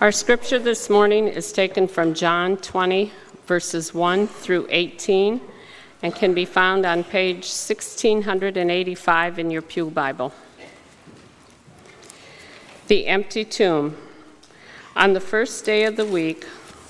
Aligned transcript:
Our 0.00 0.12
scripture 0.12 0.60
this 0.60 0.88
morning 0.88 1.26
is 1.26 1.50
taken 1.50 1.88
from 1.88 2.14
John 2.14 2.56
20, 2.58 3.10
verses 3.46 3.92
1 3.92 4.28
through 4.28 4.68
18, 4.70 5.40
and 6.04 6.14
can 6.14 6.34
be 6.34 6.44
found 6.44 6.86
on 6.86 7.02
page 7.02 7.38
1685 7.38 9.38
in 9.40 9.50
your 9.50 9.60
Pew 9.60 9.90
Bible. 9.90 10.32
The 12.86 13.08
empty 13.08 13.44
tomb. 13.44 13.96
On 14.94 15.14
the 15.14 15.20
first 15.20 15.64
day 15.64 15.82
of 15.82 15.96
the 15.96 16.06
week, 16.06 16.44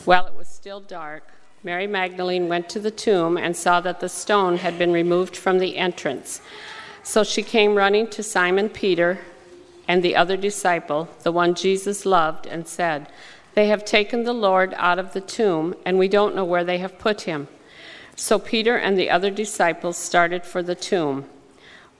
while 0.04 0.26
it 0.26 0.34
was 0.34 0.46
still 0.46 0.80
dark, 0.80 1.26
Mary 1.64 1.86
Magdalene 1.86 2.46
went 2.46 2.68
to 2.68 2.78
the 2.78 2.90
tomb 2.90 3.38
and 3.38 3.56
saw 3.56 3.80
that 3.80 4.00
the 4.00 4.10
stone 4.10 4.58
had 4.58 4.78
been 4.78 4.92
removed 4.92 5.34
from 5.34 5.60
the 5.60 5.78
entrance. 5.78 6.42
So 7.02 7.24
she 7.24 7.42
came 7.42 7.74
running 7.74 8.08
to 8.08 8.22
Simon 8.22 8.68
Peter 8.68 9.20
and 9.88 10.02
the 10.02 10.14
other 10.14 10.36
disciple, 10.36 11.08
the 11.22 11.32
one 11.32 11.54
Jesus 11.54 12.04
loved, 12.04 12.46
and 12.46 12.68
said, 12.68 13.08
They 13.54 13.68
have 13.68 13.84
taken 13.86 14.22
the 14.22 14.34
Lord 14.34 14.74
out 14.76 14.98
of 14.98 15.14
the 15.14 15.22
tomb, 15.22 15.74
and 15.84 15.98
we 15.98 16.06
don't 16.06 16.36
know 16.36 16.44
where 16.44 16.62
they 16.62 16.78
have 16.78 16.98
put 16.98 17.22
him. 17.22 17.48
So 18.14 18.38
Peter 18.38 18.76
and 18.76 18.98
the 18.98 19.10
other 19.10 19.30
disciples 19.30 19.96
started 19.96 20.44
for 20.44 20.62
the 20.62 20.74
tomb. 20.74 21.24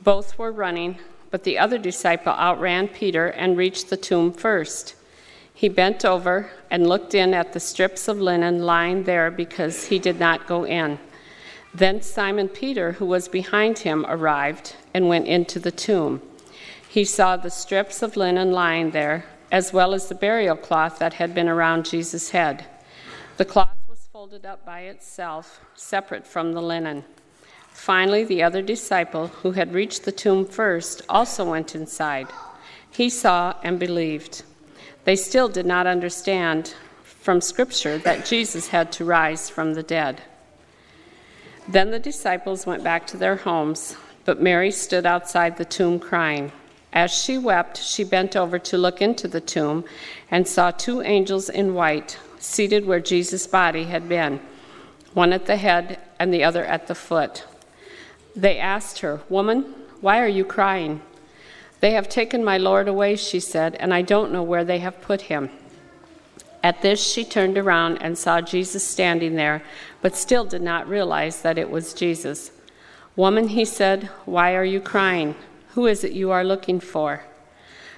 Both 0.02 0.38
were 0.38 0.52
running, 0.52 0.98
but 1.30 1.44
the 1.44 1.58
other 1.58 1.78
disciple 1.78 2.32
outran 2.32 2.88
Peter 2.88 3.28
and 3.28 3.56
reached 3.56 3.88
the 3.88 3.96
tomb 3.96 4.32
first. 4.32 4.94
He 5.54 5.68
bent 5.68 6.04
over 6.04 6.50
and 6.70 6.88
looked 6.88 7.14
in 7.14 7.34
at 7.34 7.52
the 7.52 7.60
strips 7.60 8.06
of 8.06 8.20
linen 8.20 8.64
lying 8.64 9.04
there 9.04 9.30
because 9.30 9.86
he 9.86 9.98
did 9.98 10.20
not 10.20 10.46
go 10.46 10.64
in. 10.64 10.98
Then 11.74 12.00
Simon 12.02 12.48
Peter, 12.48 12.92
who 12.92 13.06
was 13.06 13.28
behind 13.28 13.80
him, 13.80 14.04
arrived 14.08 14.76
and 14.94 15.08
went 15.08 15.26
into 15.26 15.58
the 15.58 15.72
tomb. 15.72 16.22
He 16.88 17.04
saw 17.04 17.36
the 17.36 17.50
strips 17.50 18.00
of 18.00 18.16
linen 18.16 18.50
lying 18.50 18.92
there, 18.92 19.26
as 19.52 19.74
well 19.74 19.92
as 19.92 20.08
the 20.08 20.14
burial 20.14 20.56
cloth 20.56 20.98
that 20.98 21.14
had 21.14 21.34
been 21.34 21.48
around 21.48 21.84
Jesus' 21.84 22.30
head. 22.30 22.64
The 23.36 23.44
cloth 23.44 23.68
was 23.88 24.08
folded 24.10 24.46
up 24.46 24.64
by 24.64 24.80
itself, 24.80 25.60
separate 25.74 26.26
from 26.26 26.54
the 26.54 26.62
linen. 26.62 27.04
Finally, 27.72 28.24
the 28.24 28.42
other 28.42 28.62
disciple, 28.62 29.28
who 29.28 29.52
had 29.52 29.74
reached 29.74 30.04
the 30.04 30.12
tomb 30.12 30.46
first, 30.46 31.02
also 31.10 31.48
went 31.48 31.74
inside. 31.74 32.28
He 32.90 33.10
saw 33.10 33.54
and 33.62 33.78
believed. 33.78 34.42
They 35.04 35.14
still 35.14 35.48
did 35.48 35.66
not 35.66 35.86
understand 35.86 36.74
from 37.04 37.42
Scripture 37.42 37.98
that 37.98 38.24
Jesus 38.24 38.68
had 38.68 38.90
to 38.92 39.04
rise 39.04 39.50
from 39.50 39.74
the 39.74 39.82
dead. 39.82 40.22
Then 41.68 41.90
the 41.90 42.00
disciples 42.00 42.64
went 42.64 42.82
back 42.82 43.06
to 43.08 43.18
their 43.18 43.36
homes, 43.36 43.94
but 44.24 44.40
Mary 44.40 44.70
stood 44.70 45.04
outside 45.04 45.58
the 45.58 45.66
tomb 45.66 45.98
crying. 45.98 46.50
As 46.92 47.12
she 47.12 47.38
wept, 47.38 47.76
she 47.76 48.04
bent 48.04 48.34
over 48.34 48.58
to 48.58 48.78
look 48.78 49.02
into 49.02 49.28
the 49.28 49.40
tomb 49.40 49.84
and 50.30 50.48
saw 50.48 50.70
two 50.70 51.02
angels 51.02 51.48
in 51.48 51.74
white 51.74 52.18
seated 52.38 52.86
where 52.86 53.00
Jesus' 53.00 53.46
body 53.46 53.84
had 53.84 54.08
been, 54.08 54.40
one 55.12 55.32
at 55.32 55.46
the 55.46 55.56
head 55.56 55.98
and 56.18 56.32
the 56.32 56.44
other 56.44 56.64
at 56.64 56.86
the 56.86 56.94
foot. 56.94 57.44
They 58.34 58.58
asked 58.58 59.00
her, 59.00 59.20
Woman, 59.28 59.74
why 60.00 60.20
are 60.20 60.28
you 60.28 60.44
crying? 60.44 61.02
They 61.80 61.92
have 61.92 62.08
taken 62.08 62.44
my 62.44 62.58
Lord 62.58 62.88
away, 62.88 63.16
she 63.16 63.40
said, 63.40 63.74
and 63.76 63.92
I 63.94 64.02
don't 64.02 64.32
know 64.32 64.42
where 64.42 64.64
they 64.64 64.78
have 64.78 65.00
put 65.00 65.22
him. 65.22 65.50
At 66.62 66.82
this, 66.82 67.04
she 67.04 67.24
turned 67.24 67.56
around 67.56 67.98
and 67.98 68.18
saw 68.18 68.40
Jesus 68.40 68.84
standing 68.84 69.36
there, 69.36 69.62
but 70.02 70.16
still 70.16 70.44
did 70.44 70.62
not 70.62 70.88
realize 70.88 71.42
that 71.42 71.58
it 71.58 71.70
was 71.70 71.94
Jesus. 71.94 72.50
Woman, 73.14 73.48
he 73.48 73.64
said, 73.64 74.04
why 74.24 74.54
are 74.54 74.64
you 74.64 74.80
crying? 74.80 75.36
Who 75.78 75.86
is 75.86 76.02
it 76.02 76.10
you 76.10 76.32
are 76.32 76.42
looking 76.42 76.80
for? 76.80 77.22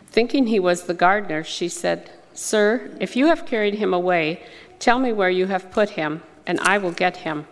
Thinking 0.04 0.48
he 0.48 0.60
was 0.60 0.82
the 0.82 0.92
gardener, 0.92 1.42
she 1.42 1.66
said, 1.70 2.10
Sir, 2.34 2.94
if 3.00 3.16
you 3.16 3.28
have 3.28 3.46
carried 3.46 3.76
him 3.76 3.94
away, 3.94 4.42
tell 4.78 4.98
me 4.98 5.14
where 5.14 5.30
you 5.30 5.46
have 5.46 5.70
put 5.70 5.88
him, 5.88 6.22
and 6.46 6.60
I 6.60 6.76
will 6.76 6.92
get 6.92 7.24
him. 7.24 7.46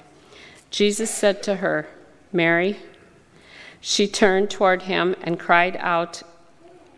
Jesus 0.71 1.11
said 1.11 1.43
to 1.45 1.57
her, 1.57 1.89
Mary. 2.31 2.77
She 3.81 4.07
turned 4.07 4.51
toward 4.51 4.83
him 4.83 5.17
and 5.23 5.41
cried 5.41 5.79
out 5.79 6.23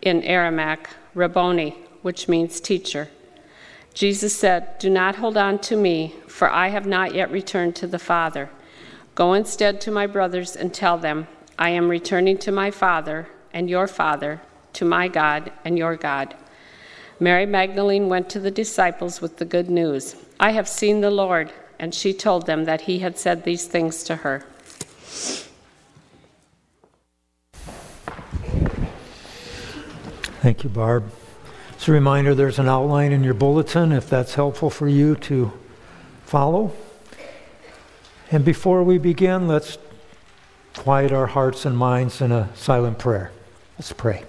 in 0.02 0.24
Aramaic, 0.24 0.88
Rabboni, 1.14 1.76
which 2.02 2.28
means 2.28 2.60
teacher. 2.60 3.10
Jesus 3.94 4.36
said, 4.36 4.76
Do 4.80 4.90
not 4.90 5.14
hold 5.14 5.36
on 5.36 5.60
to 5.60 5.76
me, 5.76 6.16
for 6.26 6.50
I 6.50 6.70
have 6.70 6.84
not 6.84 7.14
yet 7.14 7.30
returned 7.30 7.76
to 7.76 7.86
the 7.86 8.00
Father. 8.00 8.50
Go 9.14 9.34
instead 9.34 9.80
to 9.82 9.92
my 9.92 10.08
brothers 10.08 10.56
and 10.56 10.74
tell 10.74 10.98
them, 10.98 11.28
I 11.60 11.68
am 11.68 11.90
returning 11.90 12.38
to 12.38 12.50
my 12.50 12.70
Father 12.70 13.28
and 13.52 13.68
your 13.68 13.86
Father, 13.86 14.40
to 14.72 14.86
my 14.86 15.08
God 15.08 15.52
and 15.62 15.76
your 15.76 15.94
God. 15.94 16.34
Mary 17.20 17.44
Magdalene 17.44 18.08
went 18.08 18.30
to 18.30 18.40
the 18.40 18.50
disciples 18.50 19.20
with 19.20 19.36
the 19.36 19.44
good 19.44 19.68
news 19.68 20.16
I 20.40 20.52
have 20.52 20.66
seen 20.66 21.02
the 21.02 21.10
Lord, 21.10 21.52
and 21.78 21.94
she 21.94 22.14
told 22.14 22.46
them 22.46 22.64
that 22.64 22.82
he 22.82 23.00
had 23.00 23.18
said 23.18 23.44
these 23.44 23.66
things 23.66 24.02
to 24.04 24.16
her. 24.16 24.46
Thank 30.40 30.64
you, 30.64 30.70
Barb. 30.70 31.12
As 31.76 31.86
a 31.86 31.92
reminder, 31.92 32.34
there's 32.34 32.58
an 32.58 32.68
outline 32.68 33.12
in 33.12 33.22
your 33.22 33.34
bulletin 33.34 33.92
if 33.92 34.08
that's 34.08 34.34
helpful 34.34 34.70
for 34.70 34.88
you 34.88 35.14
to 35.16 35.52
follow. 36.24 36.72
And 38.30 38.46
before 38.46 38.82
we 38.82 38.96
begin, 38.96 39.46
let's 39.46 39.76
quiet 40.74 41.12
our 41.12 41.26
hearts 41.26 41.64
and 41.64 41.76
minds 41.76 42.20
in 42.20 42.32
a 42.32 42.48
silent 42.54 42.98
prayer. 42.98 43.32
Let's 43.78 43.92
pray. 43.92 44.24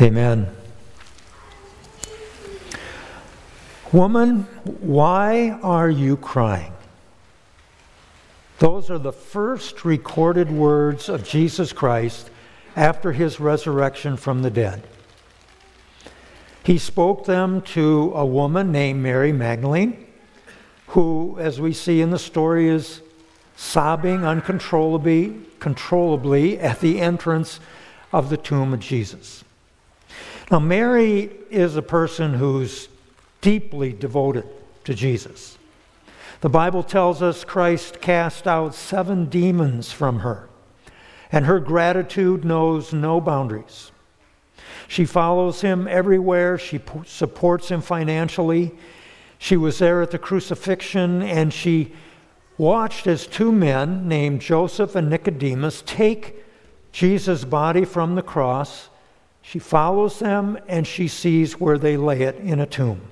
Amen. 0.00 0.63
Woman, 3.94 4.40
why 4.80 5.50
are 5.62 5.88
you 5.88 6.16
crying? 6.16 6.72
Those 8.58 8.90
are 8.90 8.98
the 8.98 9.12
first 9.12 9.84
recorded 9.84 10.50
words 10.50 11.08
of 11.08 11.22
Jesus 11.22 11.72
Christ 11.72 12.28
after 12.74 13.12
his 13.12 13.38
resurrection 13.38 14.16
from 14.16 14.42
the 14.42 14.50
dead. 14.50 14.82
He 16.64 16.76
spoke 16.76 17.24
them 17.24 17.62
to 17.62 18.10
a 18.16 18.26
woman 18.26 18.72
named 18.72 19.00
Mary 19.00 19.30
Magdalene, 19.30 20.04
who, 20.88 21.36
as 21.38 21.60
we 21.60 21.72
see 21.72 22.00
in 22.00 22.10
the 22.10 22.18
story, 22.18 22.68
is 22.68 23.00
sobbing 23.54 24.24
uncontrollably 24.24 25.40
controllably 25.60 26.58
at 26.58 26.80
the 26.80 27.00
entrance 27.00 27.60
of 28.12 28.28
the 28.28 28.36
tomb 28.36 28.74
of 28.74 28.80
Jesus. 28.80 29.44
Now, 30.50 30.58
Mary 30.58 31.30
is 31.48 31.76
a 31.76 31.82
person 31.82 32.34
who's 32.34 32.88
deeply 33.44 33.92
devoted 33.92 34.46
to 34.84 34.94
Jesus. 34.94 35.58
The 36.40 36.48
Bible 36.48 36.82
tells 36.82 37.20
us 37.20 37.44
Christ 37.44 38.00
cast 38.00 38.46
out 38.46 38.74
seven 38.74 39.26
demons 39.26 39.92
from 39.92 40.20
her, 40.20 40.48
and 41.30 41.44
her 41.44 41.60
gratitude 41.60 42.42
knows 42.42 42.94
no 42.94 43.20
boundaries. 43.20 43.92
She 44.88 45.04
follows 45.04 45.60
him 45.60 45.86
everywhere, 45.86 46.56
she 46.56 46.80
supports 47.04 47.68
him 47.68 47.82
financially. 47.82 48.72
She 49.36 49.58
was 49.58 49.78
there 49.78 50.00
at 50.00 50.10
the 50.10 50.18
crucifixion, 50.18 51.20
and 51.20 51.52
she 51.52 51.92
watched 52.56 53.06
as 53.06 53.26
two 53.26 53.52
men 53.52 54.08
named 54.08 54.40
Joseph 54.40 54.94
and 54.94 55.10
Nicodemus 55.10 55.82
take 55.84 56.42
Jesus' 56.92 57.44
body 57.44 57.84
from 57.84 58.14
the 58.14 58.22
cross. 58.22 58.88
She 59.42 59.58
follows 59.58 60.18
them 60.20 60.56
and 60.66 60.86
she 60.86 61.08
sees 61.08 61.60
where 61.60 61.76
they 61.76 61.98
lay 61.98 62.22
it 62.22 62.36
in 62.36 62.58
a 62.58 62.66
tomb. 62.66 63.02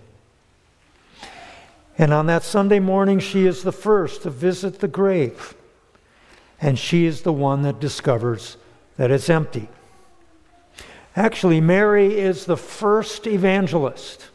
And 2.02 2.12
on 2.12 2.26
that 2.26 2.42
Sunday 2.42 2.80
morning, 2.80 3.20
she 3.20 3.46
is 3.46 3.62
the 3.62 3.70
first 3.70 4.22
to 4.22 4.30
visit 4.30 4.80
the 4.80 4.88
grave. 4.88 5.54
And 6.60 6.76
she 6.76 7.06
is 7.06 7.22
the 7.22 7.32
one 7.32 7.62
that 7.62 7.78
discovers 7.78 8.56
that 8.96 9.12
it's 9.12 9.30
empty. 9.30 9.68
Actually, 11.14 11.60
Mary 11.60 12.18
is 12.18 12.44
the 12.44 12.56
first 12.56 13.28
evangelist. 13.28 14.30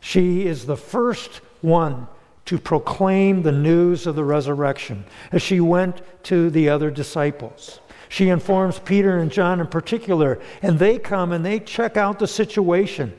She 0.00 0.46
is 0.46 0.64
the 0.64 0.76
first 0.78 1.42
one 1.60 2.08
to 2.46 2.58
proclaim 2.58 3.42
the 3.42 3.52
news 3.52 4.06
of 4.06 4.16
the 4.16 4.24
resurrection 4.24 5.04
as 5.32 5.42
she 5.42 5.60
went 5.60 6.00
to 6.22 6.48
the 6.48 6.70
other 6.70 6.90
disciples. 6.90 7.80
She 8.08 8.30
informs 8.30 8.78
Peter 8.78 9.18
and 9.18 9.30
John 9.30 9.60
in 9.60 9.66
particular, 9.66 10.40
and 10.62 10.78
they 10.78 10.98
come 10.98 11.32
and 11.32 11.44
they 11.44 11.60
check 11.60 11.98
out 11.98 12.18
the 12.18 12.26
situation. 12.26 13.12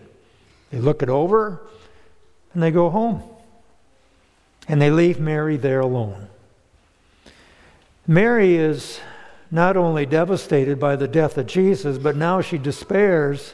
They 0.71 0.79
look 0.79 1.03
it 1.03 1.09
over 1.09 1.61
and 2.55 2.63
they 2.63 2.71
go 2.71 2.89
home 2.89 3.30
and 4.71 4.81
they 4.81 4.89
leave 4.89 5.19
Mary 5.19 5.57
there 5.57 5.81
alone. 5.81 6.29
Mary 8.07 8.55
is 8.55 9.01
not 9.51 9.75
only 9.75 10.05
devastated 10.05 10.79
by 10.79 10.95
the 10.95 11.09
death 11.09 11.37
of 11.37 11.45
Jesus, 11.45 11.97
but 11.97 12.15
now 12.15 12.39
she 12.39 12.57
despairs 12.57 13.53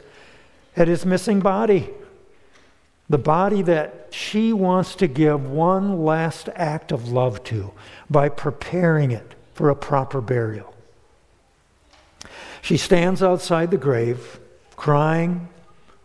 at 0.76 0.86
his 0.86 1.04
missing 1.04 1.40
body. 1.40 1.90
The 3.08 3.18
body 3.18 3.62
that 3.62 4.10
she 4.12 4.52
wants 4.52 4.94
to 4.94 5.08
give 5.08 5.50
one 5.50 6.04
last 6.04 6.50
act 6.54 6.92
of 6.92 7.08
love 7.08 7.42
to 7.44 7.72
by 8.08 8.28
preparing 8.28 9.10
it 9.10 9.34
for 9.54 9.70
a 9.70 9.74
proper 9.74 10.20
burial. 10.20 10.72
She 12.62 12.76
stands 12.76 13.24
outside 13.24 13.72
the 13.72 13.76
grave, 13.76 14.38
crying, 14.76 15.48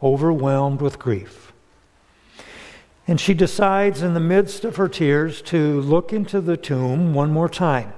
overwhelmed 0.01 0.81
with 0.81 0.97
grief. 0.97 1.42
And 3.07 3.19
she 3.19 3.33
decides, 3.33 4.01
in 4.01 4.13
the 4.13 4.19
midst 4.19 4.63
of 4.63 4.77
her 4.77 4.87
tears, 4.87 5.41
to 5.43 5.81
look 5.81 6.13
into 6.13 6.39
the 6.39 6.55
tomb 6.55 7.13
one 7.13 7.31
more 7.31 7.49
time. 7.49 7.93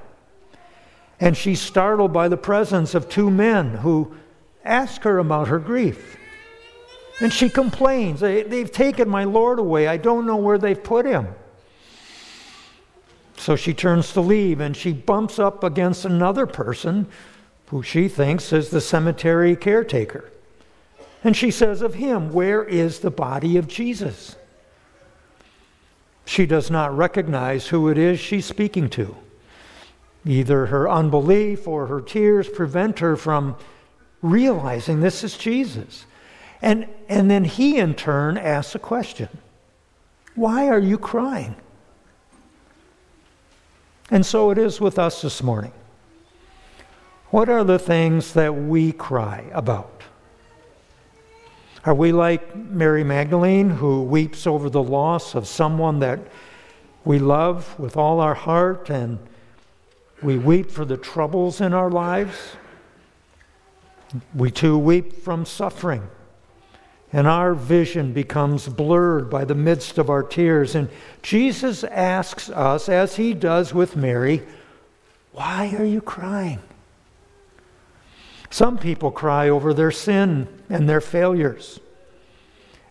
And 1.19 1.37
she's 1.37 1.61
startled 1.61 2.11
by 2.11 2.27
the 2.27 2.37
presence 2.37 2.95
of 2.95 3.07
two 3.07 3.29
men 3.29 3.75
who 3.75 4.15
ask 4.63 5.03
her 5.03 5.19
about 5.19 5.47
her 5.47 5.59
grief. 5.59 6.17
And 7.21 7.31
she 7.31 7.49
complains, 7.49 8.19
They've 8.19 8.71
taken 8.71 9.07
my 9.07 9.23
Lord 9.23 9.59
away. 9.59 9.87
I 9.87 9.97
don't 9.97 10.25
know 10.25 10.35
where 10.35 10.57
they've 10.57 10.83
put 10.83 11.05
him. 11.05 11.27
So 13.37 13.55
she 13.55 13.73
turns 13.73 14.11
to 14.13 14.21
leave 14.21 14.59
and 14.59 14.75
she 14.75 14.91
bumps 14.91 15.39
up 15.39 15.63
against 15.63 16.05
another 16.05 16.45
person 16.45 17.07
who 17.67 17.83
she 17.83 18.07
thinks 18.07 18.51
is 18.51 18.69
the 18.69 18.81
cemetery 18.81 19.55
caretaker. 19.55 20.31
And 21.23 21.35
she 21.35 21.51
says 21.51 21.81
of 21.81 21.95
him, 21.95 22.33
Where 22.33 22.63
is 22.63 22.99
the 22.99 23.11
body 23.11 23.57
of 23.57 23.67
Jesus? 23.67 24.35
She 26.25 26.45
does 26.45 26.71
not 26.71 26.95
recognize 26.95 27.67
who 27.67 27.87
it 27.89 27.97
is 27.97 28.19
she's 28.19 28.45
speaking 28.45 28.89
to. 28.91 29.15
Either 30.25 30.65
her 30.67 30.89
unbelief 30.89 31.67
or 31.67 31.85
her 31.85 32.01
tears 32.01 32.49
prevent 32.49 32.99
her 32.99 33.15
from 33.15 33.55
realizing 34.23 34.99
this 34.99 35.23
is 35.23 35.37
Jesus. 35.37 36.05
And, 36.61 36.87
and 37.07 37.29
then 37.29 37.43
he, 37.43 37.77
in 37.77 37.93
turn, 37.93 38.37
asks 38.37 38.73
a 38.73 38.79
question 38.79 39.29
Why 40.33 40.67
are 40.67 40.79
you 40.79 40.97
crying? 40.97 41.55
And 44.09 44.25
so 44.25 44.49
it 44.49 44.57
is 44.57 44.81
with 44.81 44.97
us 44.97 45.21
this 45.21 45.43
morning. 45.43 45.73
What 47.29 47.49
are 47.49 47.63
the 47.63 47.79
things 47.79 48.33
that 48.33 48.55
we 48.55 48.91
cry 48.91 49.45
about? 49.53 50.03
Are 51.85 51.93
we 51.93 52.11
like 52.11 52.55
Mary 52.55 53.03
Magdalene, 53.03 53.69
who 53.69 54.01
weeps 54.01 54.47
over 54.47 54.71
the 54.71 54.81
loss 54.81 55.35
of 55.35 55.47
someone 55.47 55.99
that 55.99 56.19
we 57.03 57.19
love 57.19 57.79
with 57.79 57.95
all 57.95 58.19
our 58.19 58.33
heart 58.33 58.89
and 58.89 59.19
we 60.23 60.39
weep 60.39 60.71
for 60.71 60.83
the 60.83 60.97
troubles 60.97 61.61
in 61.61 61.73
our 61.73 61.91
lives? 61.91 62.35
We 64.33 64.49
too 64.49 64.79
weep 64.79 65.21
from 65.21 65.45
suffering. 65.45 66.09
And 67.13 67.27
our 67.27 67.53
vision 67.53 68.13
becomes 68.13 68.67
blurred 68.67 69.29
by 69.29 69.45
the 69.45 69.53
midst 69.53 69.99
of 69.99 70.09
our 70.09 70.23
tears. 70.23 70.73
And 70.73 70.89
Jesus 71.21 71.83
asks 71.83 72.49
us, 72.49 72.89
as 72.89 73.17
he 73.17 73.35
does 73.35 73.75
with 73.75 73.95
Mary, 73.95 74.41
Why 75.33 75.75
are 75.77 75.85
you 75.85 76.01
crying? 76.01 76.61
Some 78.49 78.77
people 78.77 79.11
cry 79.11 79.49
over 79.49 79.73
their 79.73 79.91
sin 79.91 80.47
and 80.69 80.87
their 80.87 81.01
failures. 81.01 81.79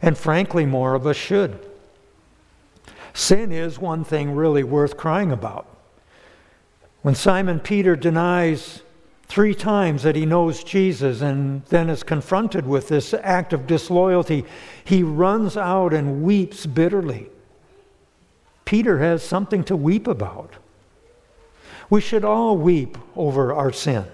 And 0.03 0.19
frankly, 0.19 0.67
more 0.67 0.95
of 0.95 1.07
us 1.07 1.17
should. 1.17 1.59
Sin 3.15 3.53
is 3.53 3.79
one 3.79 4.05
thing 4.05 4.35
really 4.35 4.65
worth 4.65 4.97
crying 4.97 5.31
about. 5.31 5.67
When 7.03 7.15
Simon 7.15 7.61
Peter 7.61 7.97
denies 7.97 8.83
three 9.27 9.55
times 9.55 10.03
that 10.03 10.17
he 10.17 10.27
knows 10.27 10.65
Jesus 10.65 11.21
and 11.21 11.65
then 11.67 11.89
is 11.89 12.03
confronted 12.03 12.67
with 12.67 12.89
this 12.89 13.15
act 13.15 13.53
of 13.53 13.67
disloyalty, 13.67 14.45
he 14.85 15.03
runs 15.03 15.57
out 15.57 15.95
and 15.95 16.23
weeps 16.23 16.67
bitterly. 16.67 17.29
Peter 18.65 18.99
has 18.99 19.23
something 19.23 19.63
to 19.65 19.77
weep 19.77 20.07
about. 20.07 20.55
We 21.91 22.01
should 22.01 22.25
all 22.25 22.57
weep 22.57 22.99
over 23.15 23.53
our 23.53 23.73
sin. 23.73 24.07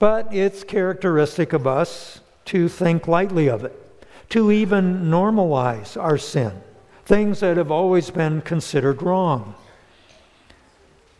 But 0.00 0.34
it's 0.34 0.64
characteristic 0.64 1.52
of 1.52 1.66
us 1.66 2.20
to 2.46 2.68
think 2.68 3.06
lightly 3.06 3.48
of 3.48 3.64
it, 3.64 4.06
to 4.30 4.50
even 4.50 5.10
normalize 5.10 6.00
our 6.00 6.16
sin, 6.16 6.62
things 7.04 7.40
that 7.40 7.58
have 7.58 7.70
always 7.70 8.08
been 8.10 8.40
considered 8.40 9.02
wrong. 9.02 9.54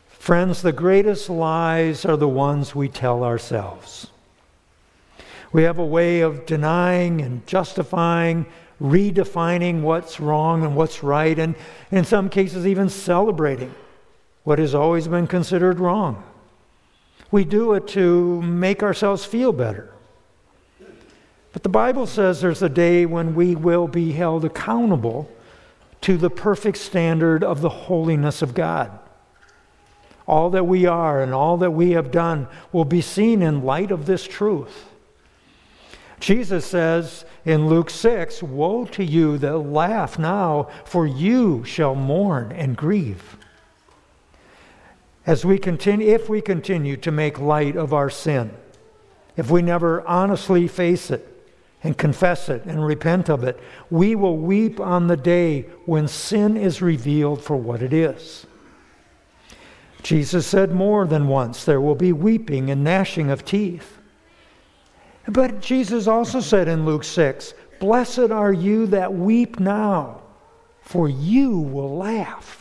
Friends, 0.08 0.62
the 0.62 0.72
greatest 0.72 1.28
lies 1.28 2.06
are 2.06 2.16
the 2.16 2.26
ones 2.26 2.74
we 2.74 2.88
tell 2.88 3.22
ourselves. 3.22 4.06
We 5.52 5.64
have 5.64 5.78
a 5.78 5.84
way 5.84 6.20
of 6.22 6.46
denying 6.46 7.20
and 7.20 7.46
justifying, 7.46 8.46
redefining 8.80 9.82
what's 9.82 10.20
wrong 10.20 10.64
and 10.64 10.74
what's 10.74 11.02
right, 11.02 11.38
and 11.38 11.54
in 11.90 12.06
some 12.06 12.30
cases, 12.30 12.66
even 12.66 12.88
celebrating 12.88 13.74
what 14.44 14.58
has 14.58 14.74
always 14.74 15.06
been 15.06 15.26
considered 15.26 15.80
wrong. 15.80 16.24
We 17.30 17.44
do 17.44 17.74
it 17.74 17.86
to 17.88 18.42
make 18.42 18.82
ourselves 18.82 19.24
feel 19.24 19.52
better. 19.52 19.92
But 21.52 21.62
the 21.62 21.68
Bible 21.68 22.06
says 22.06 22.40
there's 22.40 22.62
a 22.62 22.68
day 22.68 23.06
when 23.06 23.34
we 23.34 23.54
will 23.54 23.88
be 23.88 24.12
held 24.12 24.44
accountable 24.44 25.30
to 26.02 26.16
the 26.16 26.30
perfect 26.30 26.78
standard 26.78 27.44
of 27.44 27.60
the 27.60 27.68
holiness 27.68 28.42
of 28.42 28.54
God. 28.54 28.98
All 30.26 30.50
that 30.50 30.64
we 30.64 30.86
are 30.86 31.22
and 31.22 31.34
all 31.34 31.56
that 31.58 31.72
we 31.72 31.90
have 31.92 32.12
done 32.12 32.46
will 32.72 32.84
be 32.84 33.00
seen 33.00 33.42
in 33.42 33.64
light 33.64 33.90
of 33.90 34.06
this 34.06 34.26
truth. 34.26 34.86
Jesus 36.20 36.66
says 36.66 37.24
in 37.44 37.68
Luke 37.68 37.90
6 37.90 38.42
Woe 38.42 38.84
to 38.86 39.04
you 39.04 39.38
that 39.38 39.58
laugh 39.58 40.18
now, 40.18 40.68
for 40.84 41.06
you 41.06 41.64
shall 41.64 41.94
mourn 41.94 42.52
and 42.52 42.76
grieve. 42.76 43.36
As 45.30 45.44
we 45.44 45.60
continue, 45.60 46.12
if 46.12 46.28
we 46.28 46.40
continue 46.40 46.96
to 46.96 47.12
make 47.12 47.38
light 47.38 47.76
of 47.76 47.94
our 47.94 48.10
sin, 48.10 48.50
if 49.36 49.48
we 49.48 49.62
never 49.62 50.04
honestly 50.04 50.66
face 50.66 51.08
it 51.08 51.24
and 51.84 51.96
confess 51.96 52.48
it 52.48 52.64
and 52.64 52.84
repent 52.84 53.30
of 53.30 53.44
it, 53.44 53.56
we 53.90 54.16
will 54.16 54.36
weep 54.36 54.80
on 54.80 55.06
the 55.06 55.16
day 55.16 55.66
when 55.86 56.08
sin 56.08 56.56
is 56.56 56.82
revealed 56.82 57.44
for 57.44 57.54
what 57.54 57.80
it 57.80 57.92
is. 57.92 58.44
Jesus 60.02 60.49
said 60.49 60.72
more 60.72 61.06
than 61.06 61.28
once, 61.28 61.64
there 61.64 61.80
will 61.80 61.94
be 61.94 62.12
weeping 62.12 62.68
and 62.68 62.82
gnashing 62.82 63.30
of 63.30 63.44
teeth. 63.44 63.99
But 65.28 65.60
Jesus 65.60 66.08
also 66.08 66.40
said 66.40 66.66
in 66.66 66.84
Luke 66.84 67.04
6, 67.04 67.54
Blessed 67.78 68.32
are 68.32 68.52
you 68.52 68.88
that 68.88 69.14
weep 69.14 69.60
now, 69.60 70.22
for 70.80 71.08
you 71.08 71.56
will 71.56 71.96
laugh. 71.96 72.60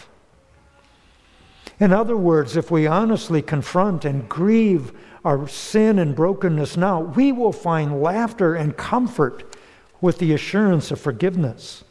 In 1.79 1.93
other 1.93 2.17
words, 2.17 2.57
if 2.57 2.69
we 2.69 2.87
honestly 2.87 3.41
confront 3.41 4.03
and 4.03 4.27
grieve 4.27 4.91
our 5.23 5.47
sin 5.47 5.97
and 5.97 6.15
brokenness 6.15 6.75
now, 6.75 6.99
we 7.01 7.31
will 7.31 7.53
find 7.53 8.01
laughter 8.01 8.53
and 8.55 8.75
comfort 8.75 9.55
with 10.01 10.17
the 10.19 10.33
assurance 10.33 10.91
of 10.91 10.99
forgiveness. 10.99 11.83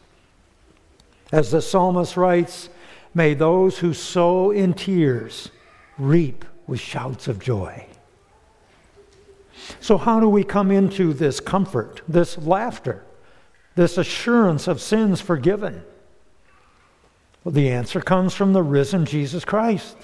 As 1.33 1.50
the 1.50 1.62
psalmist 1.62 2.16
writes, 2.16 2.68
may 3.14 3.35
those 3.35 3.78
who 3.78 3.95
sow 3.95 4.50
in 4.50 4.75
tears 4.75 5.50
reap 5.99 6.45
with 6.66 6.80
shouts 6.80 7.28
of 7.28 7.38
joy. 7.38 7.87
So, 9.80 9.99
how 9.99 10.21
do 10.21 10.28
we 10.28 10.45
come 10.45 10.71
into 10.71 11.12
this 11.12 11.40
comfort, 11.40 12.00
this 12.09 12.38
laughter, 12.38 13.04
this 13.75 13.99
assurance 13.99 14.68
of 14.68 14.80
sins 14.80 15.21
forgiven? 15.21 15.83
Well, 17.49 17.55
the 17.55 17.71
answer 17.71 18.02
comes 18.02 18.35
from 18.35 18.52
the 18.52 18.62
risen 18.62 19.07
Jesus 19.07 19.43
Christ. 19.43 19.97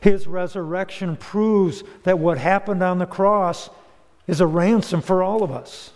His 0.00 0.28
resurrection 0.28 1.16
proves 1.16 1.82
that 2.04 2.20
what 2.20 2.38
happened 2.38 2.80
on 2.80 2.98
the 2.98 3.06
cross 3.06 3.70
is 4.28 4.40
a 4.40 4.46
ransom 4.46 5.02
for 5.02 5.20
all 5.20 5.42
of 5.42 5.50
us. 5.50 5.90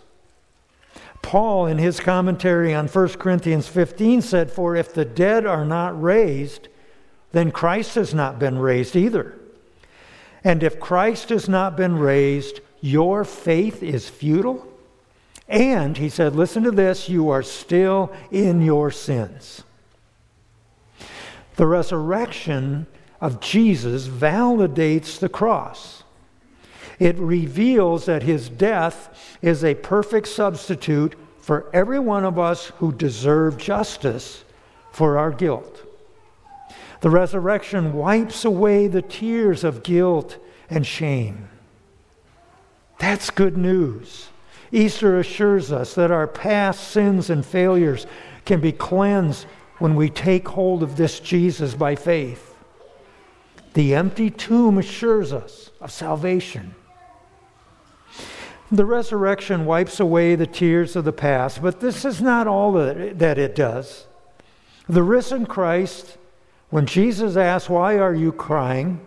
Paul, 1.22 1.66
in 1.66 1.78
his 1.78 2.00
commentary 2.00 2.74
on 2.74 2.88
1 2.88 3.08
Corinthians 3.10 3.68
15, 3.68 4.20
said, 4.20 4.50
For 4.50 4.74
if 4.74 4.92
the 4.92 5.04
dead 5.04 5.46
are 5.46 5.64
not 5.64 6.02
raised, 6.02 6.66
then 7.30 7.52
Christ 7.52 7.94
has 7.94 8.12
not 8.12 8.40
been 8.40 8.58
raised 8.58 8.96
either. 8.96 9.38
And 10.42 10.64
if 10.64 10.80
Christ 10.80 11.28
has 11.28 11.48
not 11.48 11.76
been 11.76 12.00
raised, 12.00 12.58
your 12.80 13.22
faith 13.22 13.80
is 13.80 14.08
futile. 14.08 14.66
And, 15.46 15.98
he 15.98 16.08
said, 16.08 16.34
listen 16.34 16.64
to 16.64 16.72
this, 16.72 17.08
you 17.08 17.28
are 17.28 17.44
still 17.44 18.12
in 18.32 18.60
your 18.60 18.90
sins. 18.90 19.62
The 21.58 21.66
resurrection 21.66 22.86
of 23.20 23.40
Jesus 23.40 24.06
validates 24.06 25.18
the 25.18 25.28
cross. 25.28 26.04
It 27.00 27.18
reveals 27.18 28.06
that 28.06 28.22
his 28.22 28.48
death 28.48 29.36
is 29.42 29.64
a 29.64 29.74
perfect 29.74 30.28
substitute 30.28 31.16
for 31.40 31.68
every 31.72 31.98
one 31.98 32.24
of 32.24 32.38
us 32.38 32.66
who 32.78 32.92
deserve 32.92 33.58
justice 33.58 34.44
for 34.92 35.18
our 35.18 35.32
guilt. 35.32 35.84
The 37.00 37.10
resurrection 37.10 37.92
wipes 37.92 38.44
away 38.44 38.86
the 38.86 39.02
tears 39.02 39.64
of 39.64 39.82
guilt 39.82 40.36
and 40.70 40.86
shame. 40.86 41.48
That's 43.00 43.30
good 43.30 43.58
news. 43.58 44.28
Easter 44.70 45.18
assures 45.18 45.72
us 45.72 45.96
that 45.96 46.12
our 46.12 46.28
past 46.28 46.86
sins 46.86 47.30
and 47.30 47.44
failures 47.44 48.06
can 48.44 48.60
be 48.60 48.70
cleansed 48.70 49.46
when 49.78 49.94
we 49.94 50.10
take 50.10 50.48
hold 50.48 50.82
of 50.82 50.96
this 50.96 51.20
Jesus 51.20 51.74
by 51.74 51.94
faith. 51.94 52.54
The 53.74 53.94
empty 53.94 54.30
tomb 54.30 54.78
assures 54.78 55.32
us 55.32 55.70
of 55.80 55.92
salvation. 55.92 56.74
The 58.70 58.84
resurrection 58.84 59.64
wipes 59.64 60.00
away 60.00 60.34
the 60.34 60.46
tears 60.46 60.96
of 60.96 61.04
the 61.04 61.12
past, 61.12 61.62
but 61.62 61.80
this 61.80 62.04
is 62.04 62.20
not 62.20 62.46
all 62.46 62.72
that 62.72 63.38
it 63.38 63.54
does. 63.54 64.06
The 64.88 65.02
risen 65.02 65.46
Christ, 65.46 66.18
when 66.70 66.86
Jesus 66.86 67.36
asks, 67.36 67.70
Why 67.70 67.98
are 67.98 68.14
you 68.14 68.32
crying? 68.32 69.00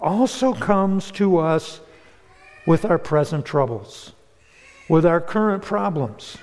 also 0.00 0.54
comes 0.54 1.10
to 1.12 1.38
us 1.38 1.80
with 2.66 2.84
our 2.84 2.98
present 2.98 3.44
troubles, 3.44 4.12
with 4.88 5.04
our 5.04 5.20
current 5.20 5.62
problems. 5.62 6.38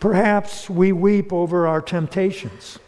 Perhaps 0.00 0.68
we 0.68 0.92
weep 0.92 1.32
over 1.32 1.66
our 1.66 1.80
temptations. 1.80 2.78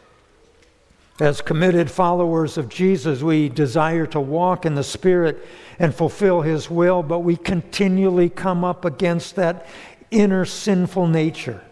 As 1.20 1.40
committed 1.40 1.90
followers 1.90 2.56
of 2.56 2.68
Jesus, 2.68 3.22
we 3.22 3.48
desire 3.48 4.06
to 4.06 4.20
walk 4.20 4.64
in 4.64 4.76
the 4.76 4.84
Spirit 4.84 5.44
and 5.78 5.92
fulfill 5.92 6.42
His 6.42 6.70
will, 6.70 7.02
but 7.02 7.20
we 7.20 7.36
continually 7.36 8.28
come 8.28 8.64
up 8.64 8.84
against 8.84 9.34
that 9.36 9.66
inner 10.10 10.44
sinful 10.44 11.08
nature. 11.08 11.62